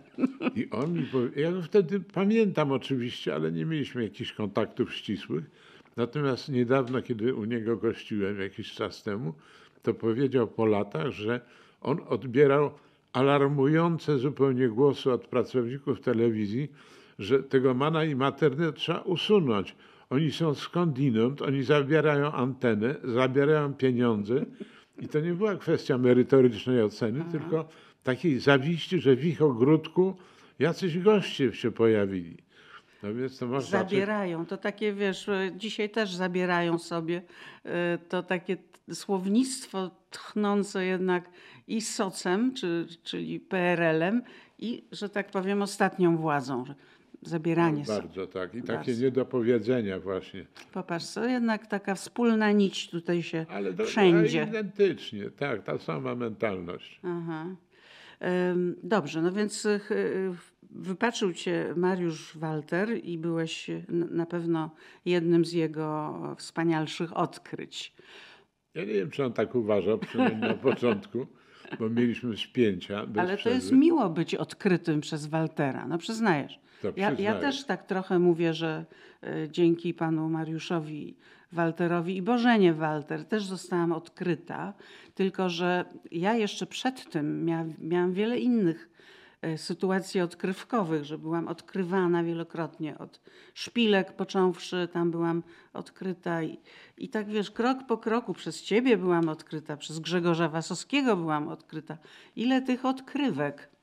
[0.55, 5.43] I on mi powie, ja wtedy pamiętam oczywiście, ale nie mieliśmy jakichś kontaktów ścisłych.
[5.97, 9.33] Natomiast niedawno, kiedy u niego gościłem jakiś czas temu,
[9.83, 11.41] to powiedział po latach, że
[11.81, 12.71] on odbierał
[13.13, 16.71] alarmujące zupełnie głosy od pracowników telewizji,
[17.19, 19.75] że tego mana i maternę trzeba usunąć.
[20.09, 24.45] Oni są skądinąd, oni zabierają antenę, zabierają pieniądze
[24.99, 27.69] i to nie była kwestia merytorycznej oceny, tylko
[28.07, 30.15] takiej zawiści, że w ich ogródku
[30.59, 32.37] jacyś goście się pojawili.
[33.03, 33.79] No więc to można...
[33.79, 34.45] Zabierają.
[34.45, 37.21] To takie, wiesz, e, dzisiaj też zabierają sobie
[37.65, 38.57] e, to takie
[38.93, 41.29] słownictwo tchnące jednak
[41.67, 44.21] i socem, czy, czyli PRL-em
[44.59, 46.65] i, że tak powiem, ostatnią władzą.
[47.21, 47.99] Zabieranie sobie.
[47.99, 48.55] Bardzo tak.
[48.55, 49.03] I takie Bardzo.
[49.03, 50.45] niedopowiedzenia właśnie.
[50.73, 54.41] Popatrz, to jednak taka wspólna nić tutaj się Ale do, wszędzie.
[54.41, 56.99] A identycznie, tak, ta sama mentalność.
[57.03, 57.45] Aha.
[58.83, 60.31] Dobrze, no więc ch- y,
[60.71, 64.71] wypaczył cię Mariusz Walter i byłeś n- na pewno
[65.05, 67.93] jednym z jego wspanialszych odkryć.
[68.73, 71.27] Ja nie wiem, czy on tak uważał, przynajmniej na początku,
[71.79, 73.55] bo mieliśmy spięcia Ale to przerwy.
[73.59, 76.59] jest miło być odkrytym przez Waltera, no przyznajesz.
[76.81, 78.85] To Ja, ja też tak trochę mówię, że
[79.51, 81.15] dzięki panu Mariuszowi
[81.51, 84.73] Walterowi i Bożenie Walter też zostałam odkryta,
[85.15, 88.89] tylko że ja jeszcze przed tym mia, miałam wiele innych
[89.45, 93.21] y, sytuacji odkrywkowych, że byłam odkrywana wielokrotnie od
[93.53, 96.59] szpilek począwszy, tam byłam odkryta i,
[96.97, 101.97] i tak wiesz, krok po kroku przez ciebie byłam odkryta, przez Grzegorza Wasowskiego byłam odkryta.
[102.35, 103.76] Ile tych odkrywek?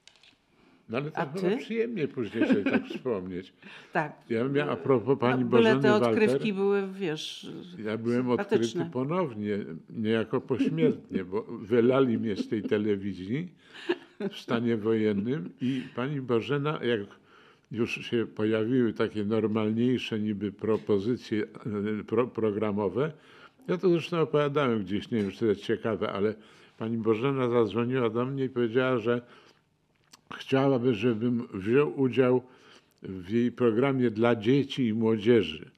[0.89, 1.57] No ale to ty?
[1.57, 3.53] przyjemnie później sobie tak wspomnieć.
[3.93, 4.13] Tak.
[4.31, 7.51] Ja miałem, a propos pani no, Bożeny te Walter, odkrywki były, wiesz,
[7.85, 8.57] ja byłem sympatyczne.
[8.57, 9.59] odkryty ponownie,
[9.91, 13.49] niejako pośmiertnie, bo wylali mnie z tej telewizji
[14.31, 17.01] w stanie wojennym i pani Bożena, jak
[17.73, 23.13] już się pojawiły takie normalniejsze niby propozycje e, pro, programowe,
[23.69, 26.35] ja to zresztą opowiadałem gdzieś, nie wiem, czy to jest ciekawe, ale
[26.79, 29.21] pani Bożena zadzwoniła do mnie i powiedziała, że
[30.37, 32.43] chciałaby, żebym wziął udział
[33.03, 35.71] w jej programie dla dzieci i młodzieży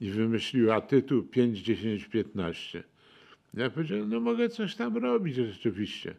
[0.00, 2.82] i wymyśliła tytuł 5, 10, 15.
[3.54, 6.14] Ja powiedziałem, no mogę coś tam robić rzeczywiście.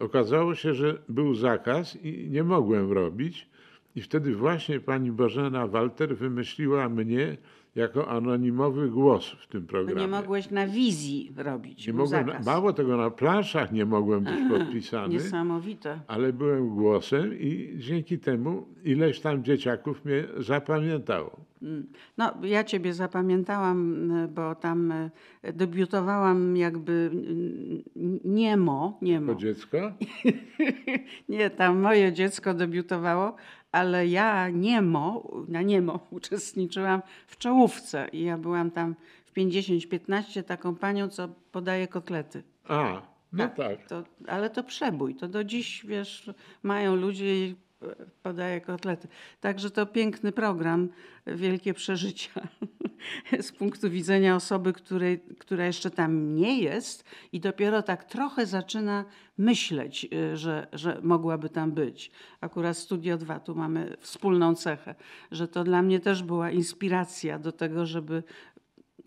[0.00, 3.48] Okazało się, że był zakaz i nie mogłem robić
[3.96, 7.36] i wtedy właśnie pani Bożena Walter wymyśliła mnie
[7.74, 10.00] jako anonimowy głos w tym programie.
[10.00, 11.86] nie mogłeś na wizji robić.
[11.86, 12.46] Nie mogłem, zakaz.
[12.46, 16.00] mało tego, na planszach nie mogłem być podpisany Niesamowite.
[16.06, 21.40] ale byłem głosem i dzięki temu ileś tam dzieciaków mnie zapamiętało.
[21.62, 21.86] Mm.
[22.18, 25.10] No, ja ciebie zapamiętałam, y, bo tam y,
[25.52, 29.34] debiutowałam jakby y, niemo, niemo.
[29.34, 29.78] To dziecko?
[31.28, 33.36] Nie, tam moje dziecko debiutowało,
[33.72, 40.74] ale ja niemo, na niemo uczestniczyłam w czołówce i ja byłam tam w 50-15 taką
[40.74, 42.42] panią, co podaje kotlety.
[42.68, 43.86] A, no tak.
[43.86, 45.14] To, ale to przebój.
[45.14, 46.30] To do dziś, wiesz,
[46.62, 47.86] mają ludzie i e,
[48.22, 49.08] podaje kotlety.
[49.40, 50.88] Także to piękny program,
[51.26, 52.40] wielkie przeżycia
[53.40, 59.04] z punktu widzenia osoby, której, która jeszcze tam nie jest i dopiero tak trochę zaczyna
[59.38, 62.10] myśleć, y, że, że mogłaby tam być.
[62.40, 64.94] Akurat Studio 2, tu mamy wspólną cechę,
[65.30, 68.22] że to dla mnie też była inspiracja do tego, żeby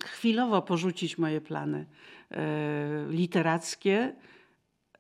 [0.04, 1.86] chwilowo porzucić moje plany
[2.32, 4.16] e, literackie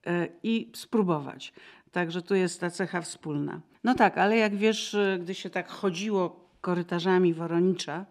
[0.07, 1.53] e, i spróbować.
[1.91, 3.61] Także tu jest ta cecha wspólna.
[3.83, 8.05] No tak, ale jak wiesz, gdy się tak chodziło korytarzami Woronicza,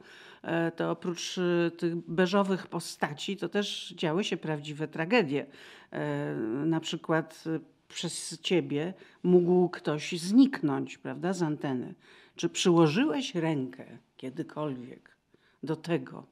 [0.77, 5.47] to oprócz e, tych beżowych postaci, to też działy się prawdziwe tragedie.
[5.91, 6.35] E,
[6.67, 11.95] Na przykład e, przez ciebie mógł ktoś zniknąć, prawda, z anteny.
[12.37, 13.85] Czy przyłożyłeś rękę
[14.17, 15.17] kiedykolwiek
[15.63, 16.27] do tego,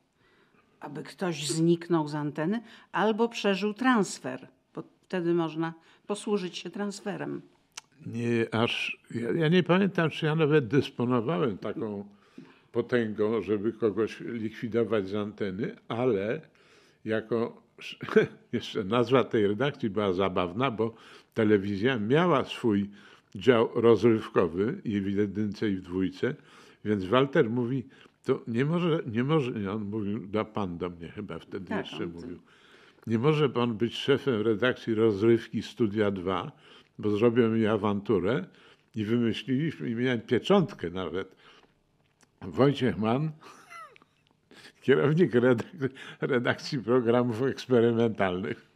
[0.80, 5.74] aby ktoś zniknął z anteny albo przeżył transfer, bo wtedy można
[6.06, 7.42] posłużyć się transferem.
[8.06, 12.04] Nie, aż, ja, ja nie pamiętam, czy ja nawet dysponowałem taką
[12.72, 16.40] potęgą, żeby kogoś likwidować z anteny, ale
[17.04, 17.62] jako,
[18.52, 20.94] jeszcze nazwa tej redakcji była zabawna, bo
[21.34, 22.90] telewizja miała swój
[23.34, 26.34] dział rozrywkowy i w jedynce i w dwójce,
[26.84, 27.84] więc Walter mówi,
[28.24, 32.06] to nie może, nie może, on mówił, da pan do mnie chyba wtedy Tak, jeszcze
[32.06, 32.38] mówił,
[33.06, 36.52] nie może pan być szefem redakcji rozrywki Studia 2,
[36.98, 38.44] bo zrobią mi awanturę
[38.94, 41.36] i wymyśliliśmy, i miałem pieczątkę nawet.
[42.44, 43.30] Wojciech Mann,
[44.80, 45.88] kierownik redak-
[46.20, 48.66] redakcji programów eksperymentalnych.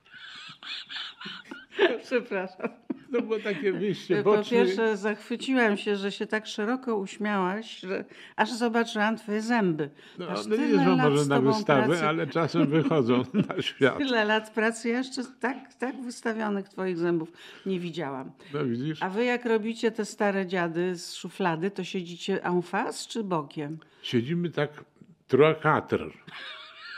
[2.03, 2.86] Przepraszam.
[3.13, 4.51] To było takie wyjście Po boczne.
[4.59, 8.05] pierwsze, zachwyciłam się, że się tak szeroko uśmiałaś, że
[8.37, 9.91] aż zobaczyłam twoje zęby.
[10.19, 12.07] No, Aż one nie tyle są może na wystawę, pracy.
[12.07, 13.99] ale czasem wychodzą na świat.
[13.99, 17.33] Tyle lat pracy, ja jeszcze tak, tak wystawionych twoich zębów
[17.67, 18.31] nie widziałam.
[18.55, 19.03] No widzisz?
[19.03, 23.79] A wy jak robicie te stare dziady z szuflady, to siedzicie en face czy bokiem?
[24.03, 24.71] Siedzimy tak
[25.29, 26.11] Trochatr.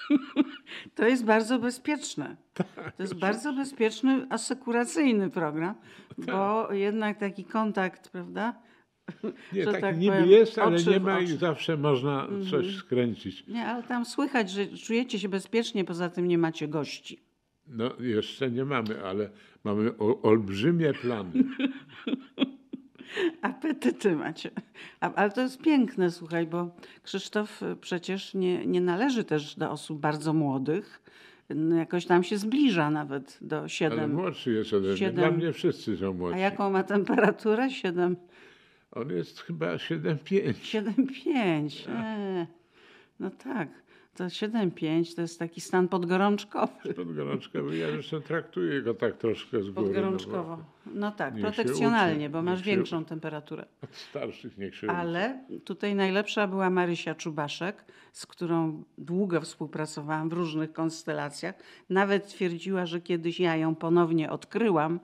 [0.95, 2.37] To jest bardzo bezpieczne.
[2.55, 2.67] Tak,
[2.97, 5.75] To jest bardzo bezpieczny, asekuracyjny program,
[6.19, 8.55] bo jednak taki kontakt, prawda?
[9.53, 12.75] Nie, tak, tak niby powiem, jest, ale nie ma i zawsze można coś Mhm.
[12.75, 13.47] skręcić.
[13.47, 17.23] Nie, ale tam słychać, że czujecie się bezpiecznie, poza tym nie macie gości.
[17.67, 19.31] No jeszcze nie mamy, ale
[19.65, 21.33] mamy o, olbrzymie plany.
[23.43, 24.51] Apetyty macie.
[25.01, 26.71] A, ale to jest piękne, słuchaj, bo
[27.03, 31.03] Krzysztof y, przecież nie, nie należy też do osób bardzo młodych.
[31.55, 34.15] No, Jakoś tam się zbliża nawet do Ale 7.
[34.15, 35.13] młodszy jest ode mnie.
[35.13, 36.41] Dla mnie wszyscy są A młodsi.
[36.41, 37.71] jaką ma temperaturę?
[37.71, 38.17] 7.
[38.93, 40.53] On jest chyba 7,5.
[40.55, 41.91] 7,5.
[41.91, 42.47] E,
[43.21, 43.69] no tak.
[44.19, 46.95] To 7,5 to jest taki stan podgorączkowy.
[46.97, 47.77] Podgorączkowy.
[47.77, 49.87] Ja zresztą traktuję go tak troszkę z góry.
[49.87, 50.57] Podgorączkowo.
[50.57, 53.65] No No tak, protekcjonalnie, bo masz większą temperaturę.
[53.83, 54.87] od starszych niech się.
[54.91, 61.55] Ale tutaj najlepsza była Marysia Czubaszek, z którą długo współpracowałam w różnych konstelacjach.
[61.91, 65.01] Nawet twierdziła, że kiedyś ja ją ponownie odkryłam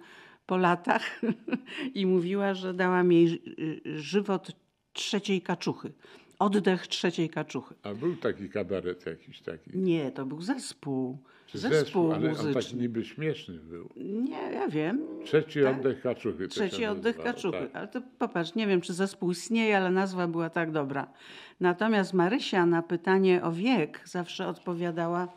[0.46, 1.20] po latach
[1.94, 3.40] i mówiła, że dałam jej ży-
[3.84, 4.52] żywot
[4.92, 5.92] trzeciej kaczuchy.
[6.38, 7.74] Oddech trzeciej kaczuchy.
[7.82, 9.70] A był taki kabaret jakiś taki.
[9.78, 11.18] Nie, to był zespół.
[11.46, 12.62] Czy Zespół, ale on muzyczny.
[12.62, 13.88] taki niby śmieszny był.
[13.96, 15.00] Nie, ja wiem.
[15.24, 15.76] Trzeci Tak?
[15.78, 16.48] oddech kaczuchy.
[16.48, 17.58] Trzeci oddech nazywało, kaczuchy.
[17.58, 17.76] tak.
[17.76, 21.12] Ale to popatrz, nie wiem, czy zespół istnieje, ale nazwa była tak dobra.
[21.60, 25.28] Natomiast Marysia na pytanie o wiek zawsze odpowiadała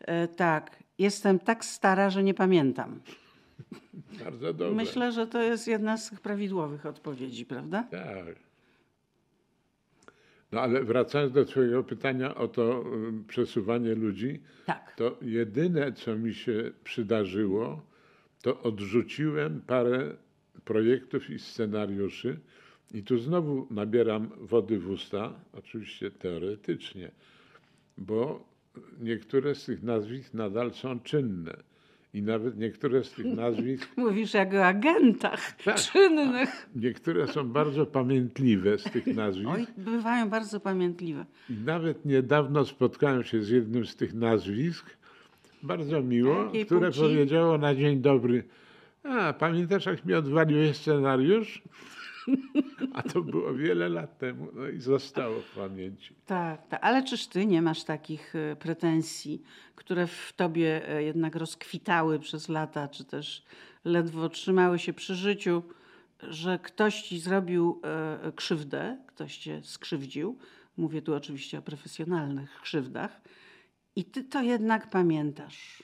[0.00, 3.00] e, tak, jestem tak stara, że nie pamiętam.
[4.24, 4.70] Bardzo dobre.
[4.76, 7.82] Myślę, że to jest jedna z tych prawidłowych odpowiedzi, prawda?
[7.90, 8.36] Tak.
[10.52, 12.84] No ale wracając do Twojego pytania o to
[13.28, 14.94] przesuwanie ludzi, Tak.
[14.96, 17.82] to jedyne, co mi się przydarzyło,
[18.42, 20.16] to odrzuciłem parę
[20.64, 22.38] projektów i scenariuszy.
[22.94, 27.10] I tu znowu nabieram wody w usta, oczywiście teoretycznie,
[27.98, 28.44] bo
[29.00, 31.56] niektóre z tych nazwisk nadal są czynne.
[32.14, 35.76] I nawet niektóre z tych nazwisk Mówisz jak o agentach Tak.
[35.76, 36.68] czynnych.
[36.76, 39.48] Niektóre są bardzo pamiętliwe z tych nazwisk.
[39.50, 41.26] Oj, bywają bardzo pamiętliwe.
[41.50, 44.96] I nawet niedawno spotkałem się z jednym z tych nazwisk,
[45.62, 47.00] bardzo miło, Jakiej które płci?
[47.00, 48.44] powiedziało na dzień dobry,
[49.04, 51.62] a pamiętasz jak mi odwaliłeś scenariusz?
[52.92, 56.14] A to było wiele lat temu, no i zostało w pamięci.
[56.26, 59.42] Tak, tak, ale czyż ty nie masz takich e, pretensji,
[59.74, 63.44] które w tobie e, jednak rozkwitały przez lata, czy też
[63.84, 65.62] ledwo trzymały się przy życiu,
[66.22, 70.38] że ktoś ci zrobił e, krzywdę, ktoś cię skrzywdził.
[70.76, 73.20] Mówię tu oczywiście o profesjonalnych krzywdach.
[73.96, 75.82] I ty to jednak pamiętasz.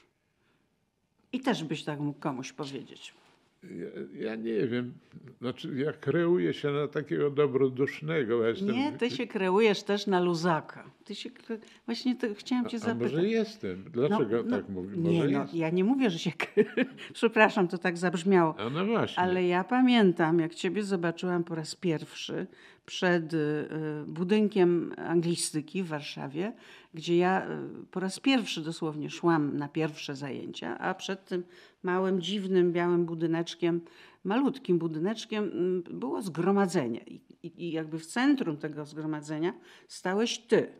[1.33, 3.13] I też byś tak mógł komuś powiedzieć.
[3.63, 3.87] Ja,
[4.29, 4.93] ja nie wiem,
[5.39, 8.43] znaczy ja kreuję się na takiego dobrodusznego.
[8.43, 10.91] Ja jestem, Nie, ty się kreujesz też na luzaka.
[11.05, 11.57] Ty się kre...
[11.85, 13.11] Właśnie to chciałam cię a zapytać.
[13.13, 13.83] może jestem?
[13.91, 14.97] Dlaczego tak mówi?
[14.97, 16.31] Może Nie, no, ja nie mówię, że się.
[17.13, 18.55] Przepraszam, to tak zabrzmiało.
[18.59, 19.23] A no właśnie.
[19.23, 22.47] Ale ja pamiętam, jak Ciebie zobaczyłam po raz pierwszy
[22.89, 23.67] przed y,
[24.07, 26.53] budynkiem anglistyki w Warszawie,
[26.93, 31.43] gdzie ja y, po raz pierwszy dosłownie szłam na pierwsze zajęcia, a przed tym
[31.83, 33.81] małym, dziwnym, białym budyneczkiem,
[34.23, 37.05] malutkim budyneczkiem mm, było zgromadzenie.
[37.43, 39.53] I jakby w centrum tego zgromadzenia
[39.87, 40.71] stałeś Ty.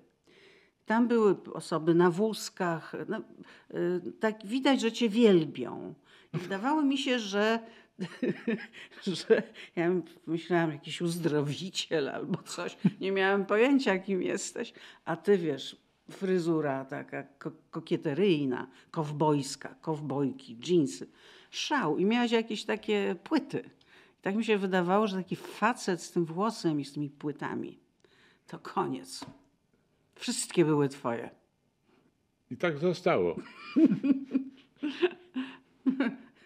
[0.86, 2.96] Tam były osoby na wózkach.
[3.08, 5.94] No, y, tak widać, że cię wielbią.
[6.34, 7.60] Wydawało mi się, że,
[9.08, 9.44] że
[9.76, 9.90] ja
[10.28, 12.78] myślałam jakiś uzdrowiciel albo coś.
[13.00, 14.74] Nie miałam pojęcia, kim jesteś.
[15.06, 15.78] A ty wiesz,
[16.12, 21.08] fryzura taka ko- kokieteryjna, kowbojska, kowbojki, dżinsy.
[21.52, 21.98] Szał.
[21.98, 23.60] I miałaś jakieś takie płyty.
[24.20, 27.80] I tak mi się wydawało, że taki facet z tym włosem i z tymi płytami.
[28.48, 29.26] To koniec.
[30.16, 31.30] Wszystkie były twoje.
[32.52, 33.36] I tak zostało.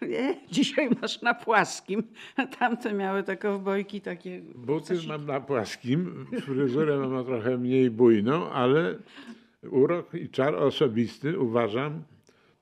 [0.08, 2.02] Nie, dzisiaj masz na płaskim,
[2.36, 4.42] a tamte miały te kowbojki takie...
[4.54, 8.98] Buty mam na płaskim, fryzurę mam trochę mniej bujną, ale
[9.70, 12.02] urok i czar osobisty uważam,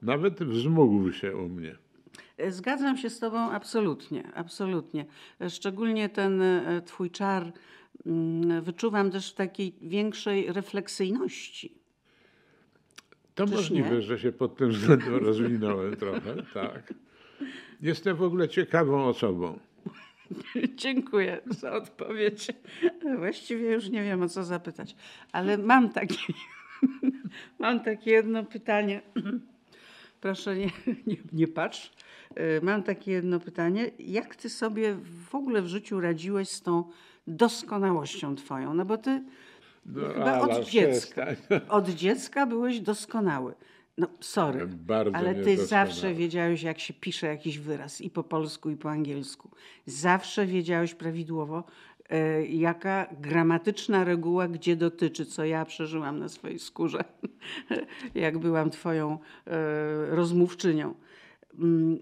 [0.02, 1.76] nawet wzmógł się u mnie.
[2.48, 5.06] Zgadzam się z tobą absolutnie, absolutnie.
[5.48, 7.52] Szczególnie ten e, twój czar
[8.06, 11.81] mm, wyczuwam też w takiej większej refleksyjności.
[13.34, 14.02] To Czyż możliwe, nie?
[14.02, 16.94] że się pod tym względem rozwinąłem trochę, tak.
[17.80, 19.58] Jestem w ogóle ciekawą osobą.
[20.76, 22.48] Dziękuję za odpowiedź.
[23.18, 24.96] Właściwie już nie wiem o co zapytać,
[25.32, 26.34] ale mam taki,
[27.58, 29.02] mam takie jedno pytanie.
[30.20, 30.70] Proszę nie,
[31.06, 31.92] nie, nie patrz.
[32.34, 33.90] E, Mam takie jedno pytanie.
[33.98, 34.96] Jak ty sobie
[35.30, 36.84] w ogóle w życiu radziłeś z tą
[37.26, 38.74] doskonałością twoją?
[38.74, 39.22] No bo ty
[39.86, 41.26] Chyba Ala, od dziecka.
[41.68, 43.54] Od dziecka byłeś doskonały.
[43.98, 48.70] No, sorry, Bardzo ale ty zawsze wiedziałeś, jak się pisze jakiś wyraz i po polsku,
[48.70, 49.50] i po angielsku.
[49.86, 51.64] Zawsze wiedziałeś prawidłowo,
[52.08, 57.04] e, jaka gramatyczna reguła gdzie dotyczy, co ja przeżyłam na swojej skórze,
[58.14, 60.94] jak byłam twoją e, rozmówczynią.
[61.58, 61.98] Mm,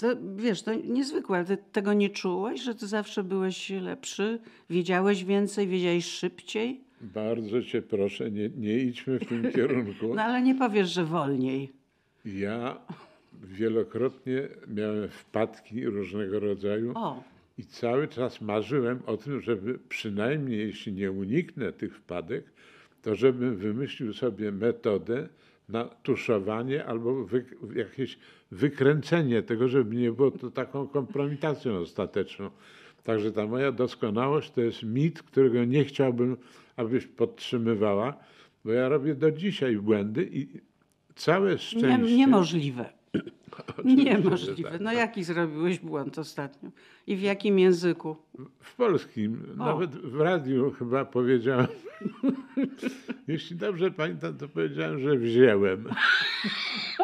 [0.00, 4.38] To, wiesz, to niezwykłe, ty tego nie czułeś, że ty zawsze byłeś lepszy,
[4.70, 6.80] wiedziałeś więcej, wiedziałeś szybciej?
[7.00, 10.06] Bardzo cię proszę, nie, nie idźmy w tym kierunku.
[10.16, 11.72] No ale nie powiesz, że wolniej.
[12.24, 12.78] Ja
[13.42, 17.22] wielokrotnie miałem wpadki różnego rodzaju O,
[17.58, 22.44] i cały czas marzyłem o tym, żeby przynajmniej, jeśli nie uniknę tych wpadek,
[23.02, 25.28] to żebym wymyślił sobie metodę
[25.72, 27.44] na tuszowanie albo wy,
[27.74, 28.18] jakieś
[28.50, 32.50] wykręcenie tego, żeby nie było to taką kompromitacją ostateczną.
[33.04, 36.36] Także ta moja doskonałość to jest mit, którego nie chciałbym,
[36.76, 38.16] abyś podtrzymywała,
[38.64, 40.48] bo ja robię do dzisiaj błędy i
[41.14, 42.16] całe nie, szczęście...
[42.16, 42.99] niemożliwe.
[43.84, 44.70] Niemożliwe.
[44.70, 44.80] tak.
[44.80, 46.70] No jaki zrobiłeś błąd ostatnio?
[47.06, 48.16] I w jakim języku?
[48.60, 51.66] W polskim, nawet w radiu chyba powiedziałem,
[53.28, 55.84] jeśli dobrze pamiętam, to powiedziałem, że wzięłem.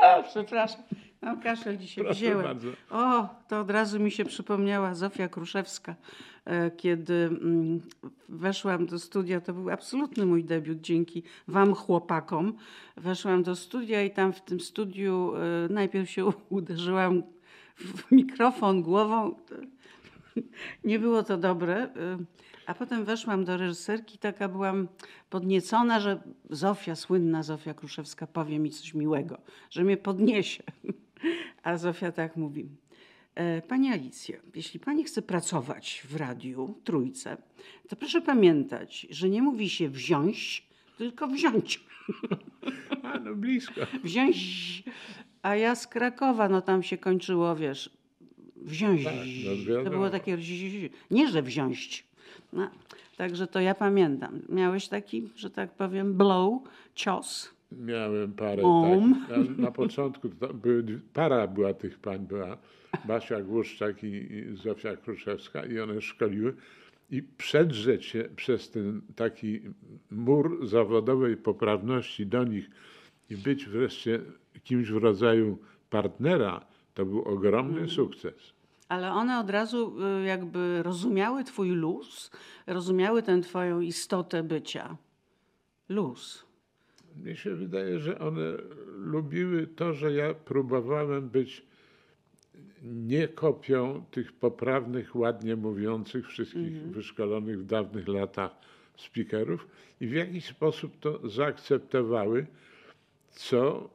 [0.02, 0.80] O, przepraszam.
[1.26, 2.04] Mam kaszel dzisiaj.
[2.04, 2.42] Proszę Wzięłem.
[2.42, 2.68] bardzo.
[2.90, 5.94] O, to od razu mi się przypomniała Zofia Kruszewska.
[6.44, 7.80] E, Kiedy mm,
[8.28, 12.54] weszłam do studia, to był absolutny mój debiut dzięki wam chłopakom.
[12.96, 17.22] Weszłam do studia i tam w tym studiu e, najpierw się uderzyłam
[17.76, 19.34] w mikrofon głową.
[20.84, 21.84] Nie było to dobre.
[21.84, 21.90] y,
[22.66, 24.88] A potem weszłam do reżyserki, taka byłam
[25.30, 26.20] podniecona, że
[26.50, 29.38] Zofia, słynna Zofia Kruszewska, powie mi coś miłego,
[29.70, 30.62] że mnie podniesie.
[31.62, 32.68] A Zofia tak mówi.
[33.34, 37.36] "E, Pani Alicjo, jeśli pani chce pracować w radiu Trójce,
[37.88, 40.66] to proszę pamiętać, że nie mówi się wziąć,
[40.98, 41.80] tylko wziąć.
[43.02, 43.80] A no blisko.
[44.04, 44.36] Wziąć.
[45.42, 47.90] A ja z Krakowa, no tam się kończyło, wiesz,
[48.56, 49.04] wziąć.
[49.04, 49.14] Tak,
[49.68, 50.38] no to było takie,
[51.10, 52.04] nie że wziąć.
[52.52, 52.70] No,
[53.16, 54.40] także to ja pamiętam.
[54.48, 56.62] Miałeś taki, że tak powiem, blow,
[56.94, 57.55] cios.
[57.72, 59.26] Miałem parę Om.
[59.28, 59.58] takich.
[59.58, 62.56] Na, na początku były, para była tych pań, była
[63.04, 66.54] Basia Głuszczak i, i Zofia Kruszewska i one szkoliły.
[67.10, 69.60] I przedrzeć się przez ten taki
[70.10, 72.70] mur zawodowej poprawności do nich
[73.30, 74.20] i być wreszcie
[74.64, 75.58] kimś w rodzaju
[75.90, 77.90] partnera, to był ogromny Mm.
[77.90, 78.52] sukces.
[78.88, 82.30] Ale one od razu y, jakby rozumiały twój luz,
[82.66, 84.96] rozumiały tę twoją istotę bycia.
[85.88, 86.45] Luz.
[87.22, 88.52] Mnie się wydaje, że one
[88.88, 91.62] lubiły to, że ja próbowałem być
[92.82, 98.50] nie kopią tych poprawnych, ładnie mówiących, wszystkich wyszkolonych w dawnych latach
[98.96, 99.68] speakerów
[100.00, 102.46] i w jakiś sposób to zaakceptowały,
[103.30, 103.90] co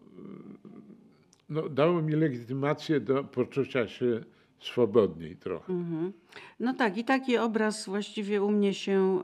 [1.49, 4.23] no, dało mi legitymację do poczucia się
[4.59, 5.73] swobodniej trochę.
[6.59, 9.19] No tak, i taki obraz właściwie u mnie się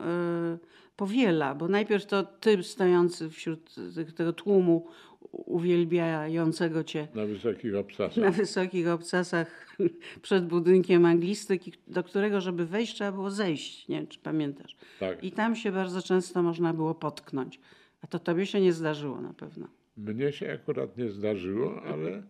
[0.54, 3.74] y, powiela, bo najpierw to ty stojący wśród
[4.16, 4.86] tego tłumu
[5.32, 8.16] uwielbiającego cię Na wysokich obcasach.
[8.24, 9.76] na wysokich obcasach
[10.22, 13.88] przed budynkiem anglistyki, do którego, żeby wejść, trzeba było zejść.
[13.88, 14.76] Nie wiem, czy pamiętasz.
[15.00, 15.24] Tak.
[15.24, 17.60] I tam się bardzo często można było potknąć.
[18.02, 19.66] A to tobie się nie zdarzyło na pewno.
[19.96, 22.22] Mnie się akurat nie zdarzyło, ale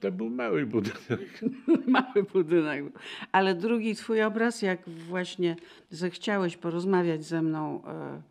[0.00, 1.40] to był mały budynek.
[1.86, 2.84] Mały budynek.
[3.32, 5.56] Ale drugi twój obraz, jak właśnie
[5.90, 8.22] zechciałeś porozmawiać ze mną e,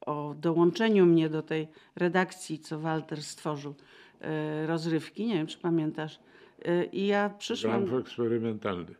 [0.00, 3.74] o dołączeniu mnie do tej redakcji, co Walter stworzył,
[4.20, 6.20] e, rozrywki, nie wiem, czy pamiętasz.
[6.64, 8.94] E, I ja przyszłam, Ramf eksperymentalny.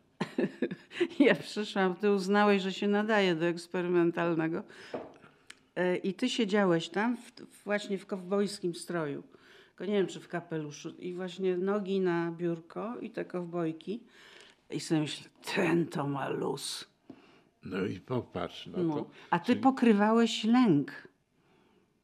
[1.20, 4.62] ja przyszłam, ty uznałeś, że się nadaje do eksperymentalnego.
[6.02, 9.22] I ty siedziałeś tam w, właśnie w kowbojskim stroju.
[9.78, 10.94] Tylko nie wiem, czy w kapeluszu.
[10.98, 14.00] I właśnie nogi na biurko i te kowbojki.
[14.70, 16.88] I sobie myślę, ten to ma luz.
[17.64, 18.94] No i popatrz na No.
[18.94, 19.10] to.
[19.30, 21.08] A ty pokrywałeś lęk,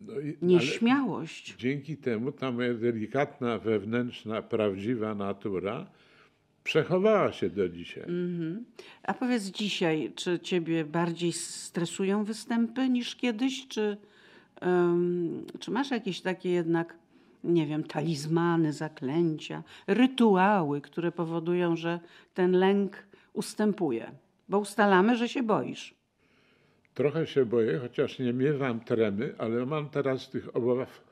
[0.01, 1.55] No i, nieśmiałość.
[1.59, 5.87] dzięki temu ta moja delikatna, wewnętrzna, prawdziwa natura
[6.65, 8.07] przechowała się do dzisiaj.
[9.03, 13.97] A powiedz dzisiaj, czy ciebie bardziej stresują występy niż kiedyś, czy,
[14.61, 16.97] em, czy masz jakieś takie jednak,
[17.45, 22.01] nie wiem, talizmany, zaklęcia, rytuały, które powodują, że
[22.35, 24.13] ten lęk ustępuje?
[24.49, 25.95] Bo ustalamy, że się boisz.
[26.95, 31.05] Trochę się boję, chociaż nie miewam tremy, ale mam teraz tych obaw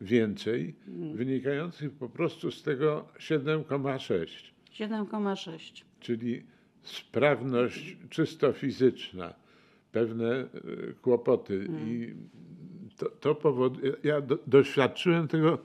[0.00, 0.74] więcej,
[1.14, 4.26] wynikających po prostu z tego 7,6.
[4.72, 5.82] 7,6.
[6.00, 6.42] czyli
[6.82, 9.34] sprawność czysto fizyczna,
[9.92, 10.48] pewne e,
[11.02, 11.68] kłopoty.
[11.86, 12.14] I
[12.96, 15.58] to, to powoduje, ja do, doświadczyłem tego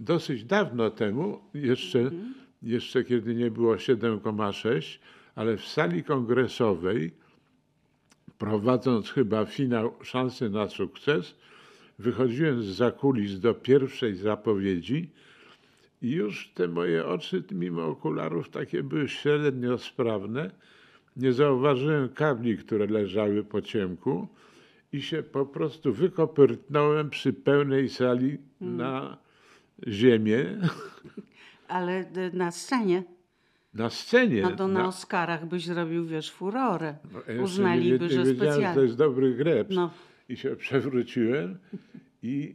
[0.00, 2.10] dosyć dawno temu, jeszcze,
[2.62, 4.98] jeszcze kiedy nie było 7,6,
[5.34, 7.10] ale w sali kongresowej,
[8.38, 11.34] prowadząc chyba finał Szansy na sukces,
[11.98, 15.10] wychodziłem z zakulis do pierwszej zapowiedzi
[16.02, 20.50] i już te moje oczy, mimo okularów, takie były średnio sprawne.
[21.16, 24.28] Nie zauważyłem kabli, które leżały po ciemku
[24.92, 29.18] i się po prostu wykopyrtnąłem przy pełnej sali na
[29.88, 30.44] ziemię.
[31.68, 33.02] Ale y, na scenie,
[33.74, 34.42] Na scenie.
[34.42, 36.96] no to na na- Oscarach byś zrobił, wiesz, furorę.
[37.36, 38.82] No, Uznaliby, nie, że nie że to specjalnie.
[38.82, 39.74] jest dobry greps.
[39.76, 39.90] No.
[40.28, 41.58] I się przewróciłem
[42.22, 42.54] i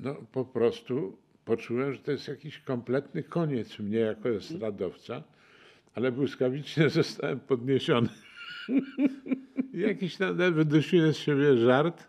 [0.00, 5.22] no, po prostu poczułem, że to jest jakiś kompletny koniec mnie jako estradowca,
[5.96, 8.08] ale błyskawicznie zostałem podniesiony.
[9.88, 12.06] Jakiś tam wydusiłem z siebie żart,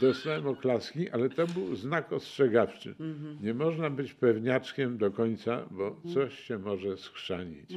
[0.00, 2.94] dostałem oklaski, ale to był znak ostrzegawczy.
[3.40, 7.70] Nie można być pewniaczkiem do końca, bo coś się może skrzanić.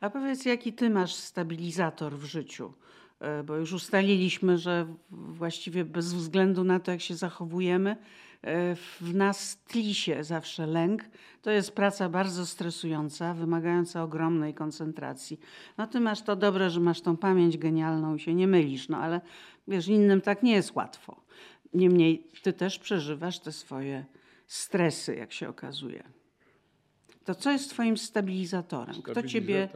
[0.00, 2.72] A powiedz, jaki ty masz stabilizator w życiu?
[3.20, 7.96] E, Bo już ustaliliśmy, że właściwie bez względu na to, jak się zachowujemy,
[9.00, 11.04] w nas tli się zawsze lęk.
[11.42, 15.40] To jest praca bardzo stresująca, wymagająca ogromnej koncentracji.
[15.78, 18.98] No ty masz to dobre, że masz tą pamięć genialną i się nie mylisz, no
[18.98, 19.20] ale
[19.68, 21.22] wiesz, innym tak nie jest łatwo.
[21.74, 24.04] Niemniej ty też przeżywasz te swoje
[24.46, 26.04] stresy, jak się okazuje.
[27.24, 28.94] To co jest twoim stabilizatorem?
[29.02, 29.68] Kto ciebie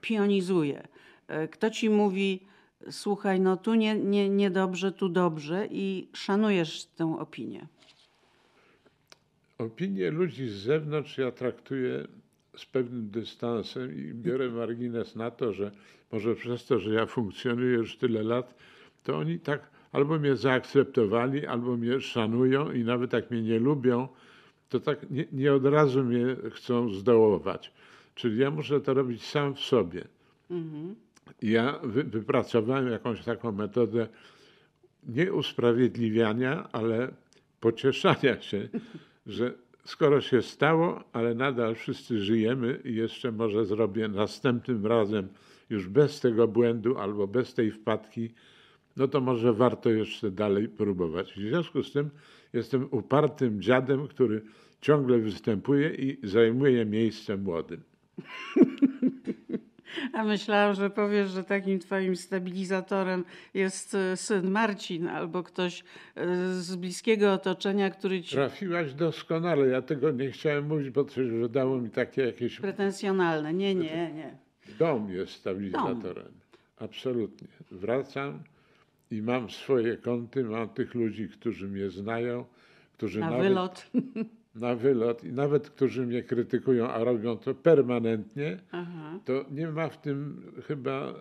[0.00, 0.88] pionizuje?
[1.28, 2.46] E, Kto ci mówi,
[2.90, 7.66] słuchaj, no tu nie, nie, niedobrze, tu dobrze i szanujesz tę opinię?
[9.60, 12.06] Opinie ludzi z zewnątrz ja traktuję
[12.56, 15.70] z pewnym dystansem i biorę margines na to, że
[16.12, 18.54] może przez to, że ja funkcjonuję już tyle lat,
[19.04, 24.08] to oni tak albo mnie zaakceptowali, albo mnie szanują i nawet jak mnie nie lubią,
[24.68, 27.72] to tak nie, nie od razu mnie chcą zdołować.
[28.14, 30.04] Czyli ja muszę to robić sam w sobie.
[31.42, 34.08] I Ja wy, wypracowałem jakąś taką metodę
[35.08, 37.12] nie usprawiedliwiania, ale
[37.60, 38.68] pocieszania się,
[39.30, 39.54] że
[39.84, 45.28] skoro się stało, ale nadal wszyscy żyjemy i jeszcze może zrobię następnym razem
[45.70, 48.30] już bez tego błędu albo bez tej wpadki,
[48.96, 51.32] no to może warto jeszcze dalej próbować.
[51.32, 52.10] W związku z tym
[52.52, 54.42] jestem upartym dziadem, który
[54.80, 57.80] ciągle występuje i zajmuje miejsce młodym.
[60.14, 66.36] A myślałam, że powiesz, że takim twoim stabilizatorem jest e, syn Marcin albo ktoś e,
[66.54, 69.66] z bliskiego otoczenia, który ci Trafiłaś doskonale.
[69.66, 73.54] Ja tego nie chciałem mówić, bo coś wydało mi takie jakieś pretensjonalne.
[73.54, 74.36] Nie, nie, nie.
[74.78, 76.32] Dom jest stabilizatorem.
[76.78, 77.48] Absolutnie.
[77.70, 78.42] Wracam
[79.10, 82.44] i mam swoje konty, mam tych ludzi, którzy mnie znają,
[82.96, 83.86] którzy Na nawet wylot.
[84.54, 89.18] na wylot i nawet którzy mnie krytykują, a robią to permanentnie, Aha.
[89.24, 91.14] to nie ma w tym chyba e,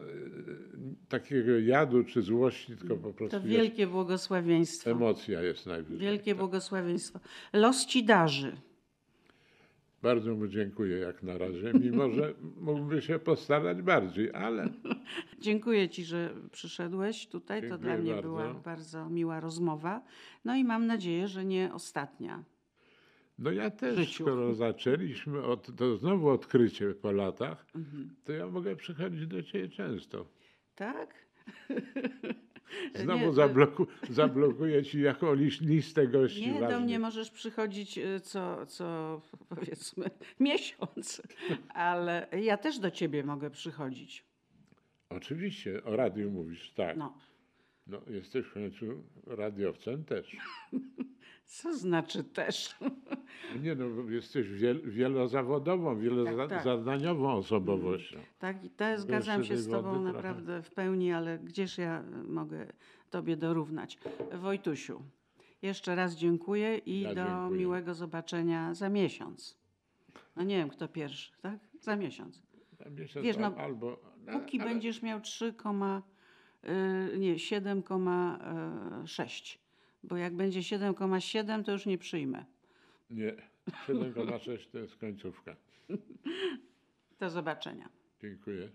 [1.10, 4.90] takiego jadu czy złości, tylko po prostu To wielkie błogosławieństwo.
[4.92, 6.00] emocja jest najwyżej.
[6.00, 7.20] Wielkie błogosławieństwo.
[7.54, 8.56] Los ci darzy.
[10.02, 14.70] Bardzo mu dziękuję jak na razie, mimo że mógłby się postarać bardziej, ale
[15.42, 17.62] Dziękuję Ci, że przyszedłeś tutaj.
[17.62, 18.30] To Dziękuję dla mnie bardzo.
[18.30, 20.02] była bardzo miła rozmowa.
[20.46, 22.44] No i mam nadzieję, że nie ostatnia.
[23.42, 24.24] No ja też, życiu.
[24.24, 28.16] skoro zaczęliśmy od, to znowu odkrycie po latach, Mhm.
[28.26, 30.26] to ja mogę przychodzić do ciebie często.
[30.76, 31.14] Tak?
[32.96, 36.82] Znowu Nie, zabloku, zablokuję ci jakąś listę gości Nie, do ważnych.
[36.82, 40.06] mnie możesz przychodzić y, co, co powiedzmy
[40.40, 41.22] miesiąc,
[41.70, 44.26] ale ja też do Ciebie mogę przychodzić.
[45.10, 46.98] Oczywiście, o radiu mówisz, tak.
[46.98, 47.18] No.
[47.88, 50.36] No, jesteś w końcu radiowcem też.
[51.50, 52.76] co znaczy też?
[53.64, 58.20] Nie no, jesteś wiel, wielozawodową, wielozadaniową osobowością.
[58.40, 60.14] Tak, i te, zgadzam się z Tobą trochę.
[60.14, 62.68] naprawdę w pełni, ale gdzież ja mogę
[63.10, 63.98] Tobie dorównać?
[64.34, 65.02] Wojtusiu,
[65.62, 67.60] jeszcze raz dziękuję i Ja do dziękuję.
[67.60, 69.58] miłego zobaczenia za miesiąc.
[70.36, 71.60] No nie wiem, kto pierwszy, tak?
[71.82, 72.42] Za miesiąc.
[72.86, 75.54] A miesiąc Wiesz, no, al- albo, no, Póki ale- będziesz miał 3, y,
[77.20, 79.58] nie, 7,6.
[80.04, 82.46] Bo jak będzie 7,7, to już nie przyjmę.
[83.10, 83.36] Nie,
[83.88, 85.56] 7,6 to jest końcówka.
[87.20, 87.90] Do zobaczenia.
[88.22, 88.70] Dziękuję.